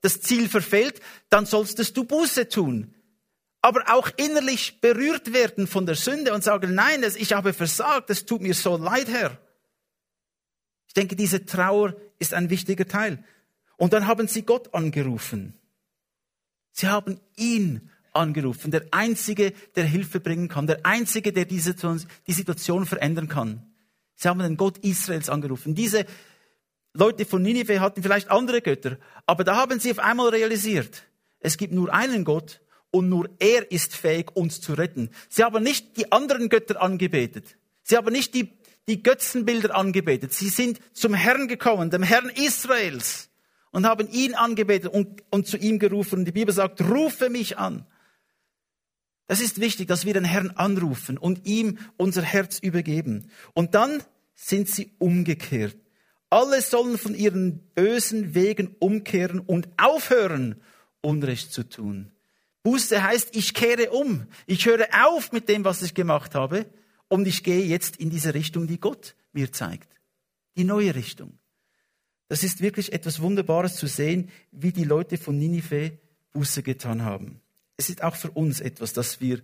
das 0.00 0.20
Ziel 0.20 0.48
verfehlt, 0.48 1.00
dann 1.28 1.46
solltest 1.46 1.96
du 1.96 2.02
Buße 2.02 2.48
tun. 2.48 2.96
Aber 3.60 3.84
auch 3.86 4.10
innerlich 4.16 4.80
berührt 4.80 5.32
werden 5.32 5.68
von 5.68 5.86
der 5.86 5.94
Sünde 5.94 6.34
und 6.34 6.42
sagen, 6.42 6.74
nein, 6.74 7.04
ich 7.14 7.32
habe 7.32 7.52
versagt, 7.52 8.10
es 8.10 8.26
tut 8.26 8.40
mir 8.40 8.54
so 8.54 8.76
leid, 8.76 9.06
Herr. 9.08 9.38
Ich 10.88 10.94
denke, 10.94 11.14
diese 11.14 11.46
Trauer 11.46 11.94
ist 12.18 12.34
ein 12.34 12.50
wichtiger 12.50 12.88
Teil. 12.88 13.22
Und 13.76 13.92
dann 13.92 14.08
haben 14.08 14.26
sie 14.26 14.42
Gott 14.42 14.74
angerufen. 14.74 15.54
Sie 16.72 16.88
haben 16.88 17.20
ihn 17.36 17.89
angerufen, 18.12 18.70
der 18.70 18.86
Einzige, 18.90 19.52
der 19.76 19.84
Hilfe 19.84 20.20
bringen 20.20 20.48
kann, 20.48 20.66
der 20.66 20.84
Einzige, 20.84 21.32
der 21.32 21.44
diese, 21.44 21.74
die 22.26 22.32
Situation 22.32 22.86
verändern 22.86 23.28
kann. 23.28 23.66
Sie 24.16 24.28
haben 24.28 24.40
den 24.40 24.56
Gott 24.56 24.78
Israels 24.78 25.28
angerufen. 25.28 25.74
Diese 25.74 26.04
Leute 26.92 27.24
von 27.24 27.42
Ninive 27.42 27.80
hatten 27.80 28.02
vielleicht 28.02 28.30
andere 28.30 28.60
Götter, 28.60 28.98
aber 29.26 29.44
da 29.44 29.56
haben 29.56 29.80
sie 29.80 29.92
auf 29.92 29.98
einmal 29.98 30.28
realisiert, 30.28 31.04
es 31.38 31.56
gibt 31.56 31.72
nur 31.72 31.92
einen 31.92 32.24
Gott 32.24 32.60
und 32.90 33.08
nur 33.08 33.30
er 33.38 33.70
ist 33.70 33.96
fähig, 33.96 34.34
uns 34.34 34.60
zu 34.60 34.74
retten. 34.74 35.10
Sie 35.28 35.42
haben 35.42 35.62
nicht 35.62 35.96
die 35.96 36.12
anderen 36.12 36.48
Götter 36.48 36.82
angebetet. 36.82 37.56
Sie 37.82 37.96
haben 37.96 38.12
nicht 38.12 38.34
die, 38.34 38.58
die 38.88 39.02
Götzenbilder 39.02 39.74
angebetet. 39.74 40.32
Sie 40.32 40.48
sind 40.48 40.80
zum 40.92 41.14
Herrn 41.14 41.48
gekommen, 41.48 41.90
dem 41.90 42.02
Herrn 42.02 42.30
Israels, 42.30 43.30
und 43.70 43.86
haben 43.86 44.08
ihn 44.10 44.34
angebetet 44.34 44.92
und, 44.92 45.22
und 45.30 45.46
zu 45.46 45.56
ihm 45.56 45.78
gerufen. 45.78 46.20
Und 46.20 46.24
die 46.24 46.32
Bibel 46.32 46.52
sagt, 46.52 46.80
rufe 46.82 47.30
mich 47.30 47.56
an. 47.56 47.86
Das 49.30 49.40
ist 49.40 49.60
wichtig, 49.60 49.86
dass 49.86 50.04
wir 50.04 50.12
den 50.12 50.24
Herrn 50.24 50.50
anrufen 50.56 51.16
und 51.16 51.46
ihm 51.46 51.78
unser 51.96 52.22
Herz 52.22 52.58
übergeben. 52.58 53.30
Und 53.54 53.76
dann 53.76 54.02
sind 54.34 54.68
sie 54.68 54.90
umgekehrt. 54.98 55.76
Alle 56.30 56.60
sollen 56.60 56.98
von 56.98 57.14
ihren 57.14 57.60
bösen 57.76 58.34
Wegen 58.34 58.74
umkehren 58.80 59.38
und 59.38 59.68
aufhören, 59.76 60.60
Unrecht 61.00 61.52
zu 61.52 61.62
tun. 61.62 62.10
Buße 62.64 63.04
heißt, 63.04 63.36
ich 63.36 63.54
kehre 63.54 63.92
um. 63.92 64.26
Ich 64.48 64.66
höre 64.66 64.88
auf 65.06 65.30
mit 65.30 65.48
dem, 65.48 65.64
was 65.64 65.80
ich 65.82 65.94
gemacht 65.94 66.34
habe 66.34 66.66
und 67.06 67.28
ich 67.28 67.44
gehe 67.44 67.64
jetzt 67.64 67.98
in 67.98 68.10
diese 68.10 68.34
Richtung, 68.34 68.66
die 68.66 68.80
Gott 68.80 69.14
mir 69.32 69.52
zeigt. 69.52 69.94
Die 70.56 70.64
neue 70.64 70.96
Richtung. 70.96 71.38
Das 72.26 72.42
ist 72.42 72.62
wirklich 72.62 72.92
etwas 72.92 73.20
Wunderbares 73.20 73.76
zu 73.76 73.86
sehen, 73.86 74.28
wie 74.50 74.72
die 74.72 74.82
Leute 74.82 75.18
von 75.18 75.38
Ninive 75.38 76.00
Buße 76.32 76.64
getan 76.64 77.04
haben. 77.04 77.40
Es 77.80 77.88
ist 77.88 78.02
auch 78.02 78.14
für 78.14 78.30
uns 78.32 78.60
etwas, 78.60 78.92
das 78.92 79.22
wir 79.22 79.40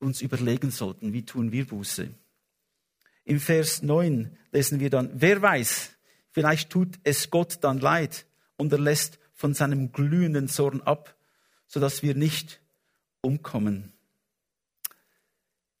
uns 0.00 0.20
überlegen 0.20 0.70
sollten. 0.70 1.14
Wie 1.14 1.24
tun 1.24 1.50
wir 1.50 1.66
Buße? 1.66 2.10
Im 3.24 3.40
Vers 3.40 3.80
9 3.80 4.36
lesen 4.50 4.80
wir 4.80 4.90
dann, 4.90 5.10
wer 5.14 5.40
weiß, 5.40 5.92
vielleicht 6.30 6.68
tut 6.68 6.98
es 7.04 7.30
Gott 7.30 7.64
dann 7.64 7.78
leid 7.78 8.26
und 8.58 8.70
er 8.70 8.80
lässt 8.80 9.18
von 9.32 9.54
seinem 9.54 9.92
glühenden 9.92 10.46
Zorn 10.46 10.82
ab, 10.82 11.16
sodass 11.66 12.02
wir 12.02 12.14
nicht 12.14 12.60
umkommen. 13.22 13.94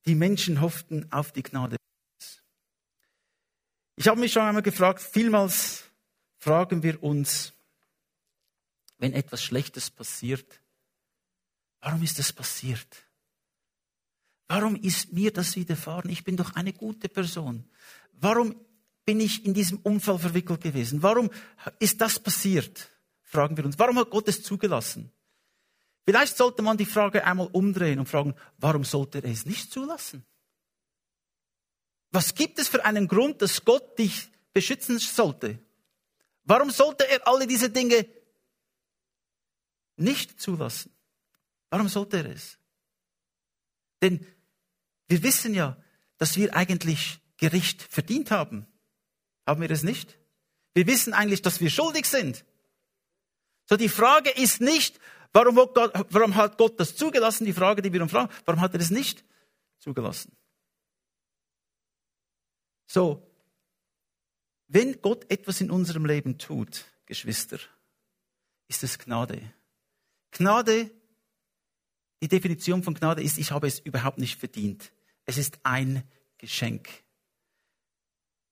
Die 0.06 0.14
Menschen 0.14 0.62
hofften 0.62 1.12
auf 1.12 1.32
die 1.32 1.42
Gnade 1.42 1.76
Gottes. 1.76 2.42
Ich 3.96 4.08
habe 4.08 4.18
mich 4.18 4.32
schon 4.32 4.44
einmal 4.44 4.62
gefragt, 4.62 5.02
vielmals 5.02 5.84
fragen 6.38 6.82
wir 6.82 7.02
uns, 7.02 7.52
wenn 8.96 9.12
etwas 9.12 9.42
Schlechtes 9.42 9.90
passiert, 9.90 10.61
warum 11.82 12.02
ist 12.02 12.18
es 12.18 12.32
passiert? 12.32 12.88
Warum 14.48 14.76
ist 14.76 15.12
mir 15.12 15.32
das 15.32 15.56
widerfahren? 15.56 16.10
Ich 16.10 16.24
bin 16.24 16.36
doch 16.36 16.54
eine 16.54 16.72
gute 16.72 17.08
Person. 17.08 17.68
Warum 18.12 18.54
bin 19.04 19.20
ich 19.20 19.44
in 19.44 19.52
diesem 19.52 19.78
Unfall 19.78 20.18
verwickelt 20.18 20.60
gewesen? 20.60 21.02
Warum 21.02 21.30
ist 21.78 22.00
das 22.00 22.18
passiert? 22.18 22.88
Fragen 23.22 23.56
wir 23.56 23.64
uns. 23.64 23.78
Warum 23.78 23.98
hat 23.98 24.10
Gott 24.10 24.28
es 24.28 24.42
zugelassen? 24.42 25.10
Vielleicht 26.04 26.36
sollte 26.36 26.62
man 26.62 26.76
die 26.76 26.84
Frage 26.84 27.24
einmal 27.24 27.48
umdrehen 27.52 27.98
und 27.98 28.08
fragen, 28.08 28.34
warum 28.58 28.84
sollte 28.84 29.18
er 29.18 29.30
es 29.30 29.46
nicht 29.46 29.72
zulassen? 29.72 30.24
Was 32.10 32.34
gibt 32.34 32.58
es 32.58 32.68
für 32.68 32.84
einen 32.84 33.08
Grund, 33.08 33.40
dass 33.40 33.64
Gott 33.64 33.98
dich 33.98 34.30
beschützen 34.52 34.98
sollte? 34.98 35.58
Warum 36.44 36.70
sollte 36.70 37.08
er 37.08 37.26
alle 37.26 37.46
diese 37.46 37.70
Dinge 37.70 38.06
nicht 39.96 40.40
zulassen? 40.40 40.92
Warum 41.72 41.88
sollte 41.88 42.18
er 42.18 42.26
es? 42.26 42.58
Denn 44.02 44.26
wir 45.08 45.22
wissen 45.22 45.54
ja, 45.54 45.82
dass 46.18 46.36
wir 46.36 46.54
eigentlich 46.54 47.18
Gericht 47.38 47.80
verdient 47.80 48.30
haben. 48.30 48.66
Haben 49.46 49.62
wir 49.62 49.70
es 49.70 49.82
nicht? 49.82 50.18
Wir 50.74 50.86
wissen 50.86 51.14
eigentlich, 51.14 51.40
dass 51.40 51.62
wir 51.62 51.70
schuldig 51.70 52.04
sind. 52.04 52.44
So 53.64 53.78
die 53.78 53.88
Frage 53.88 54.28
ist 54.28 54.60
nicht, 54.60 55.00
warum 55.32 55.58
hat, 55.58 55.74
Gott, 55.74 56.06
warum 56.10 56.34
hat 56.34 56.58
Gott 56.58 56.78
das 56.78 56.94
zugelassen? 56.94 57.46
Die 57.46 57.54
Frage, 57.54 57.80
die 57.80 57.90
wir 57.90 58.02
uns 58.02 58.12
fragen, 58.12 58.30
warum 58.44 58.60
hat 58.60 58.74
er 58.74 58.80
es 58.80 58.90
nicht 58.90 59.24
zugelassen? 59.78 60.36
So, 62.86 63.26
wenn 64.68 65.00
Gott 65.00 65.24
etwas 65.30 65.62
in 65.62 65.70
unserem 65.70 66.04
Leben 66.04 66.36
tut, 66.36 66.84
Geschwister, 67.06 67.58
ist 68.68 68.82
es 68.82 68.98
Gnade. 68.98 69.54
Gnade 70.32 70.90
die 72.22 72.28
Definition 72.28 72.84
von 72.84 72.94
Gnade 72.94 73.20
ist, 73.20 73.36
ich 73.36 73.50
habe 73.50 73.66
es 73.66 73.80
überhaupt 73.80 74.18
nicht 74.18 74.38
verdient. 74.38 74.92
Es 75.24 75.36
ist 75.36 75.58
ein 75.64 76.04
Geschenk. 76.38 76.88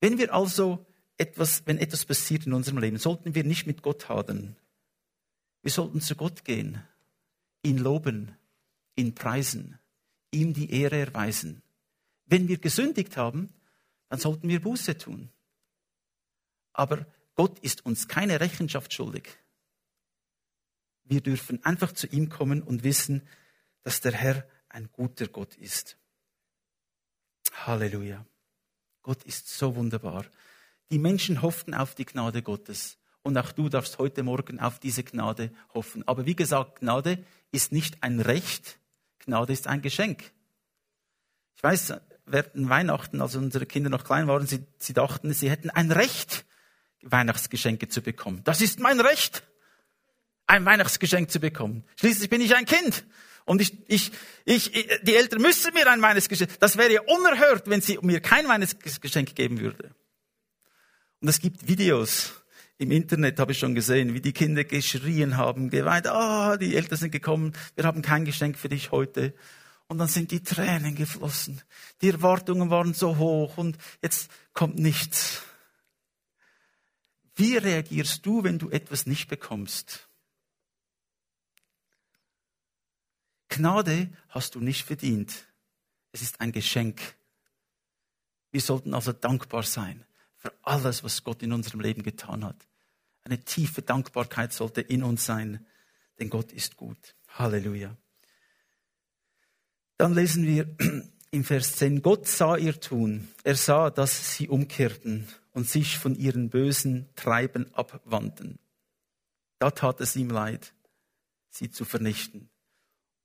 Wenn 0.00 0.18
wir 0.18 0.34
also 0.34 0.84
etwas, 1.16 1.62
wenn 1.66 1.78
etwas 1.78 2.04
passiert 2.04 2.46
in 2.46 2.52
unserem 2.52 2.78
Leben, 2.78 2.98
sollten 2.98 3.34
wir 3.36 3.44
nicht 3.44 3.68
mit 3.68 3.82
Gott 3.82 4.08
hadern. 4.08 4.56
Wir 5.62 5.70
sollten 5.70 6.00
zu 6.00 6.16
Gott 6.16 6.44
gehen, 6.44 6.82
ihn 7.62 7.78
loben, 7.78 8.34
ihn 8.96 9.14
preisen, 9.14 9.78
ihm 10.32 10.52
die 10.52 10.72
Ehre 10.72 10.96
erweisen. 10.96 11.62
Wenn 12.26 12.48
wir 12.48 12.58
gesündigt 12.58 13.16
haben, 13.16 13.52
dann 14.08 14.18
sollten 14.18 14.48
wir 14.48 14.60
Buße 14.60 14.98
tun. 14.98 15.30
Aber 16.72 17.06
Gott 17.36 17.60
ist 17.60 17.86
uns 17.86 18.08
keine 18.08 18.40
Rechenschaft 18.40 18.92
schuldig. 18.92 19.38
Wir 21.04 21.20
dürfen 21.20 21.64
einfach 21.64 21.92
zu 21.92 22.08
ihm 22.08 22.30
kommen 22.30 22.62
und 22.62 22.82
wissen, 22.82 23.22
dass 23.82 24.00
der 24.00 24.12
Herr 24.12 24.46
ein 24.68 24.90
guter 24.92 25.26
Gott 25.28 25.56
ist. 25.56 25.96
Halleluja. 27.52 28.24
Gott 29.02 29.22
ist 29.24 29.48
so 29.48 29.74
wunderbar. 29.76 30.24
Die 30.90 30.98
Menschen 30.98 31.42
hofften 31.42 31.74
auf 31.74 31.94
die 31.94 32.04
Gnade 32.04 32.42
Gottes. 32.42 32.98
Und 33.22 33.36
auch 33.36 33.52
du 33.52 33.68
darfst 33.68 33.98
heute 33.98 34.22
Morgen 34.22 34.60
auf 34.60 34.78
diese 34.78 35.04
Gnade 35.04 35.52
hoffen. 35.74 36.06
Aber 36.06 36.26
wie 36.26 36.34
gesagt, 36.34 36.80
Gnade 36.80 37.24
ist 37.52 37.72
nicht 37.72 38.02
ein 38.02 38.20
Recht, 38.20 38.78
Gnade 39.18 39.52
ist 39.52 39.66
ein 39.66 39.82
Geschenk. 39.82 40.32
Ich 41.56 41.62
weiß, 41.62 41.94
während 42.24 42.68
Weihnachten, 42.68 43.20
als 43.20 43.36
unsere 43.36 43.66
Kinder 43.66 43.90
noch 43.90 44.04
klein 44.04 44.26
waren, 44.26 44.46
sie, 44.46 44.66
sie 44.78 44.94
dachten, 44.94 45.32
sie 45.32 45.50
hätten 45.50 45.68
ein 45.70 45.92
Recht, 45.92 46.46
Weihnachtsgeschenke 47.02 47.88
zu 47.88 48.02
bekommen. 48.02 48.42
Das 48.44 48.60
ist 48.60 48.80
mein 48.80 49.00
Recht, 49.00 49.42
ein 50.46 50.64
Weihnachtsgeschenk 50.64 51.30
zu 51.30 51.40
bekommen. 51.40 51.84
Schließlich 51.96 52.30
bin 52.30 52.40
ich 52.40 52.56
ein 52.56 52.64
Kind. 52.64 53.04
Und 53.44 53.60
ich, 53.60 53.76
ich, 53.88 54.12
ich, 54.44 54.70
die 55.02 55.16
Eltern 55.16 55.42
müssen 55.42 55.74
mir 55.74 55.90
ein 55.90 56.02
Weihnachtsgeschenk. 56.02 56.58
Das 56.60 56.76
wäre 56.76 56.92
ja 56.92 57.00
unerhört, 57.02 57.68
wenn 57.68 57.80
sie 57.80 57.98
mir 58.02 58.20
kein 58.20 58.48
Weihnachtsgeschenk 58.48 59.34
geben 59.34 59.60
würde. 59.60 59.94
Und 61.20 61.28
es 61.28 61.40
gibt 61.40 61.66
Videos 61.68 62.32
im 62.78 62.90
Internet, 62.90 63.38
habe 63.38 63.52
ich 63.52 63.58
schon 63.58 63.74
gesehen, 63.74 64.14
wie 64.14 64.22
die 64.22 64.32
Kinder 64.32 64.64
geschrien 64.64 65.36
haben, 65.36 65.68
geweint, 65.68 66.06
ah, 66.06 66.52
oh, 66.52 66.56
die 66.56 66.74
Eltern 66.74 66.98
sind 66.98 67.10
gekommen, 67.10 67.52
wir 67.74 67.84
haben 67.84 68.00
kein 68.00 68.24
Geschenk 68.24 68.56
für 68.56 68.70
dich 68.70 68.90
heute. 68.90 69.34
Und 69.86 69.98
dann 69.98 70.08
sind 70.08 70.30
die 70.30 70.42
Tränen 70.42 70.94
geflossen. 70.94 71.60
Die 72.00 72.10
Erwartungen 72.10 72.70
waren 72.70 72.94
so 72.94 73.18
hoch 73.18 73.58
und 73.58 73.76
jetzt 74.02 74.30
kommt 74.54 74.78
nichts. 74.78 75.42
Wie 77.34 77.56
reagierst 77.56 78.24
du, 78.24 78.44
wenn 78.44 78.58
du 78.58 78.70
etwas 78.70 79.06
nicht 79.06 79.28
bekommst? 79.28 80.09
Gnade 83.50 84.08
hast 84.28 84.54
du 84.54 84.60
nicht 84.60 84.86
verdient. 84.86 85.46
Es 86.12 86.22
ist 86.22 86.40
ein 86.40 86.52
Geschenk. 86.52 87.00
Wir 88.52 88.60
sollten 88.60 88.94
also 88.94 89.12
dankbar 89.12 89.64
sein 89.64 90.04
für 90.36 90.52
alles, 90.62 91.04
was 91.04 91.22
Gott 91.22 91.42
in 91.42 91.52
unserem 91.52 91.80
Leben 91.80 92.02
getan 92.02 92.44
hat. 92.44 92.56
Eine 93.22 93.44
tiefe 93.44 93.82
Dankbarkeit 93.82 94.52
sollte 94.52 94.80
in 94.80 95.02
uns 95.02 95.26
sein, 95.26 95.66
denn 96.18 96.30
Gott 96.30 96.52
ist 96.52 96.76
gut. 96.76 97.14
Halleluja. 97.28 97.96
Dann 99.98 100.14
lesen 100.14 100.46
wir 100.46 100.74
im 101.30 101.44
Vers 101.44 101.76
10, 101.76 102.02
Gott 102.02 102.26
sah 102.26 102.56
ihr 102.56 102.80
Tun. 102.80 103.28
Er 103.42 103.56
sah, 103.56 103.90
dass 103.90 104.36
sie 104.36 104.48
umkehrten 104.48 105.28
und 105.52 105.68
sich 105.68 105.98
von 105.98 106.14
ihren 106.14 106.50
bösen 106.50 107.08
Treiben 107.16 107.72
abwandten. 107.74 108.58
Da 109.58 109.70
tat 109.72 110.00
es 110.00 110.16
ihm 110.16 110.30
leid, 110.30 110.72
sie 111.50 111.70
zu 111.70 111.84
vernichten 111.84 112.48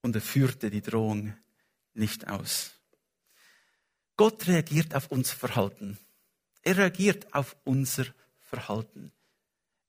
und 0.06 0.16
er 0.16 0.22
führte 0.22 0.70
die 0.70 0.82
Drohung 0.82 1.34
nicht 1.96 2.28
aus. 2.28 2.72
Gott 4.16 4.48
reagiert 4.48 4.94
auf 4.94 5.08
unser 5.10 5.36
Verhalten. 5.36 5.98
Er 6.62 6.78
reagiert 6.78 7.34
auf 7.34 7.56
unser 7.64 8.06
Verhalten. 8.40 9.12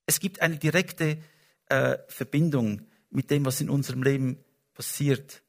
Es 0.07 0.19
gibt 0.19 0.41
eine 0.41 0.57
direkte 0.57 1.19
äh, 1.67 1.99
Verbindung 2.09 2.87
mit 3.11 3.31
dem, 3.31 3.45
was 3.45 3.61
in 3.61 3.69
unserem 3.69 4.03
Leben 4.03 4.43
passiert, 4.73 5.43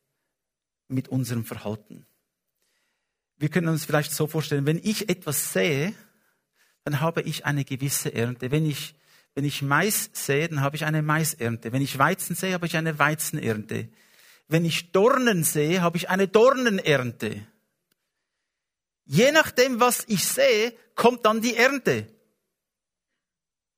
mit 0.90 1.08
unserem 1.08 1.46
Verhalten. 1.46 2.06
Wir 3.38 3.48
können 3.48 3.70
uns 3.70 3.86
vielleicht 3.86 4.12
so 4.12 4.28
vorstellen, 4.28 4.66
wenn 4.66 4.82
ich 4.84 5.10
etwas 5.10 5.54
sehe, 5.54 5.94
dann 6.84 7.00
habe 7.00 7.22
ich 7.22 7.46
eine 7.46 7.64
gewisse 7.64 8.14
Ernte. 8.14 8.52
Wenn 8.52 8.66
ich 8.66 8.96
Wenn 9.34 9.46
ich 9.46 9.62
Mais 9.62 10.10
sehe, 10.14 10.50
dann 10.50 10.62
habe 10.62 10.76
ich 10.76 10.84
eine 10.84 11.04
Maisernte. 11.04 11.72
Wenn 11.72 11.84
ich 11.84 11.98
Weizen 12.00 12.36
sehe, 12.36 12.54
habe 12.54 12.66
ich 12.66 12.76
eine 12.76 12.98
Weizenernte. 12.98 13.88
Wenn 14.48 14.66
ich 14.66 14.92
Dornen 14.92 15.44
sehe, 15.44 15.82
habe 15.82 15.98
ich 15.98 16.10
eine 16.10 16.28
Dornenernte. 16.28 17.46
Je 19.06 19.32
nachdem, 19.32 19.80
was 19.80 20.04
ich 20.08 20.26
sehe, 20.26 20.74
kommt 20.96 21.26
dann 21.26 21.42
die 21.42 21.56
Ernte. 21.56 22.08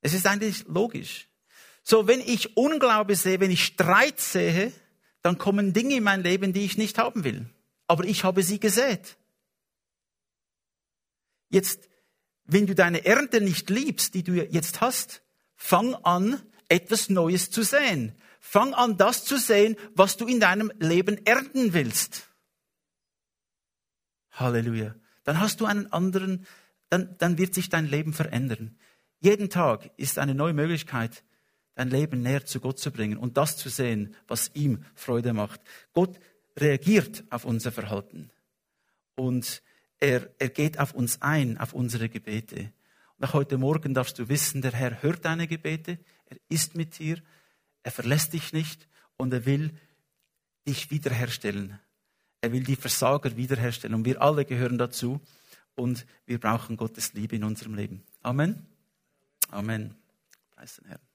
Es 0.01 0.13
ist 0.13 0.25
eigentlich 0.25 0.65
logisch. 0.67 1.27
So, 1.83 2.07
wenn 2.07 2.19
ich 2.19 2.55
Unglaube 2.55 3.15
sehe, 3.15 3.39
wenn 3.39 3.51
ich 3.51 3.65
Streit 3.65 4.19
sehe, 4.19 4.71
dann 5.21 5.37
kommen 5.37 5.73
Dinge 5.73 5.95
in 5.95 6.03
mein 6.03 6.23
Leben, 6.23 6.53
die 6.53 6.65
ich 6.65 6.77
nicht 6.77 6.97
haben 6.97 7.23
will. 7.23 7.49
Aber 7.87 8.05
ich 8.05 8.23
habe 8.23 8.43
sie 8.43 8.59
gesät. 8.59 9.17
Jetzt, 11.49 11.89
wenn 12.45 12.67
du 12.67 12.75
deine 12.75 13.05
Ernte 13.05 13.41
nicht 13.41 13.69
liebst, 13.69 14.13
die 14.13 14.23
du 14.23 14.33
jetzt 14.33 14.81
hast, 14.81 15.23
fang 15.55 15.95
an, 15.95 16.41
etwas 16.69 17.09
Neues 17.09 17.49
zu 17.49 17.63
sehen. 17.63 18.15
Fang 18.39 18.73
an, 18.73 18.97
das 18.97 19.25
zu 19.25 19.37
sehen, 19.37 19.75
was 19.93 20.17
du 20.17 20.25
in 20.25 20.39
deinem 20.39 20.71
Leben 20.79 21.25
ernten 21.25 21.73
willst. 21.73 22.29
Halleluja. 24.31 24.95
Dann 25.23 25.39
hast 25.39 25.61
du 25.61 25.65
einen 25.65 25.91
anderen, 25.91 26.47
dann, 26.89 27.15
dann 27.17 27.37
wird 27.37 27.53
sich 27.53 27.69
dein 27.69 27.85
Leben 27.85 28.13
verändern. 28.13 28.77
Jeden 29.19 29.49
Tag 29.49 29.91
ist 29.97 30.17
eine 30.17 30.33
neue 30.33 30.53
Möglichkeit, 30.53 31.23
dein 31.75 31.89
Leben 31.89 32.21
näher 32.21 32.45
zu 32.45 32.59
Gott 32.59 32.79
zu 32.79 32.91
bringen 32.91 33.17
und 33.17 33.37
das 33.37 33.57
zu 33.57 33.69
sehen, 33.69 34.15
was 34.27 34.51
ihm 34.53 34.85
Freude 34.95 35.33
macht. 35.33 35.61
Gott 35.93 36.19
reagiert 36.57 37.23
auf 37.29 37.45
unser 37.45 37.71
Verhalten 37.71 38.31
und 39.15 39.61
er, 39.99 40.29
er 40.39 40.49
geht 40.49 40.79
auf 40.79 40.93
uns 40.93 41.21
ein, 41.21 41.57
auf 41.57 41.73
unsere 41.73 42.09
Gebete. 42.09 42.71
Und 43.17 43.25
auch 43.25 43.33
heute 43.33 43.57
Morgen 43.57 43.93
darfst 43.93 44.17
du 44.17 44.29
wissen, 44.29 44.61
der 44.61 44.71
Herr 44.71 45.03
hört 45.03 45.25
deine 45.25 45.47
Gebete, 45.47 45.99
er 46.25 46.37
ist 46.47 46.75
mit 46.75 46.99
dir, 46.99 47.21
er 47.83 47.91
verlässt 47.91 48.33
dich 48.33 48.53
nicht 48.53 48.87
und 49.17 49.33
er 49.33 49.45
will 49.45 49.77
dich 50.67 50.91
wiederherstellen. 50.91 51.79
Er 52.41 52.51
will 52.51 52.63
die 52.63 52.75
Versager 52.75 53.35
wiederherstellen 53.35 53.95
und 53.95 54.05
wir 54.05 54.21
alle 54.21 54.45
gehören 54.45 54.77
dazu 54.77 55.19
und 55.75 56.05
wir 56.25 56.39
brauchen 56.39 56.77
Gottes 56.77 57.13
Liebe 57.13 57.35
in 57.35 57.43
unserem 57.43 57.75
Leben. 57.75 58.03
Amen. 58.21 58.65
Amen. 59.49 59.95
Preis 60.51 60.75
den 60.77 60.87
Herrn. 60.87 61.08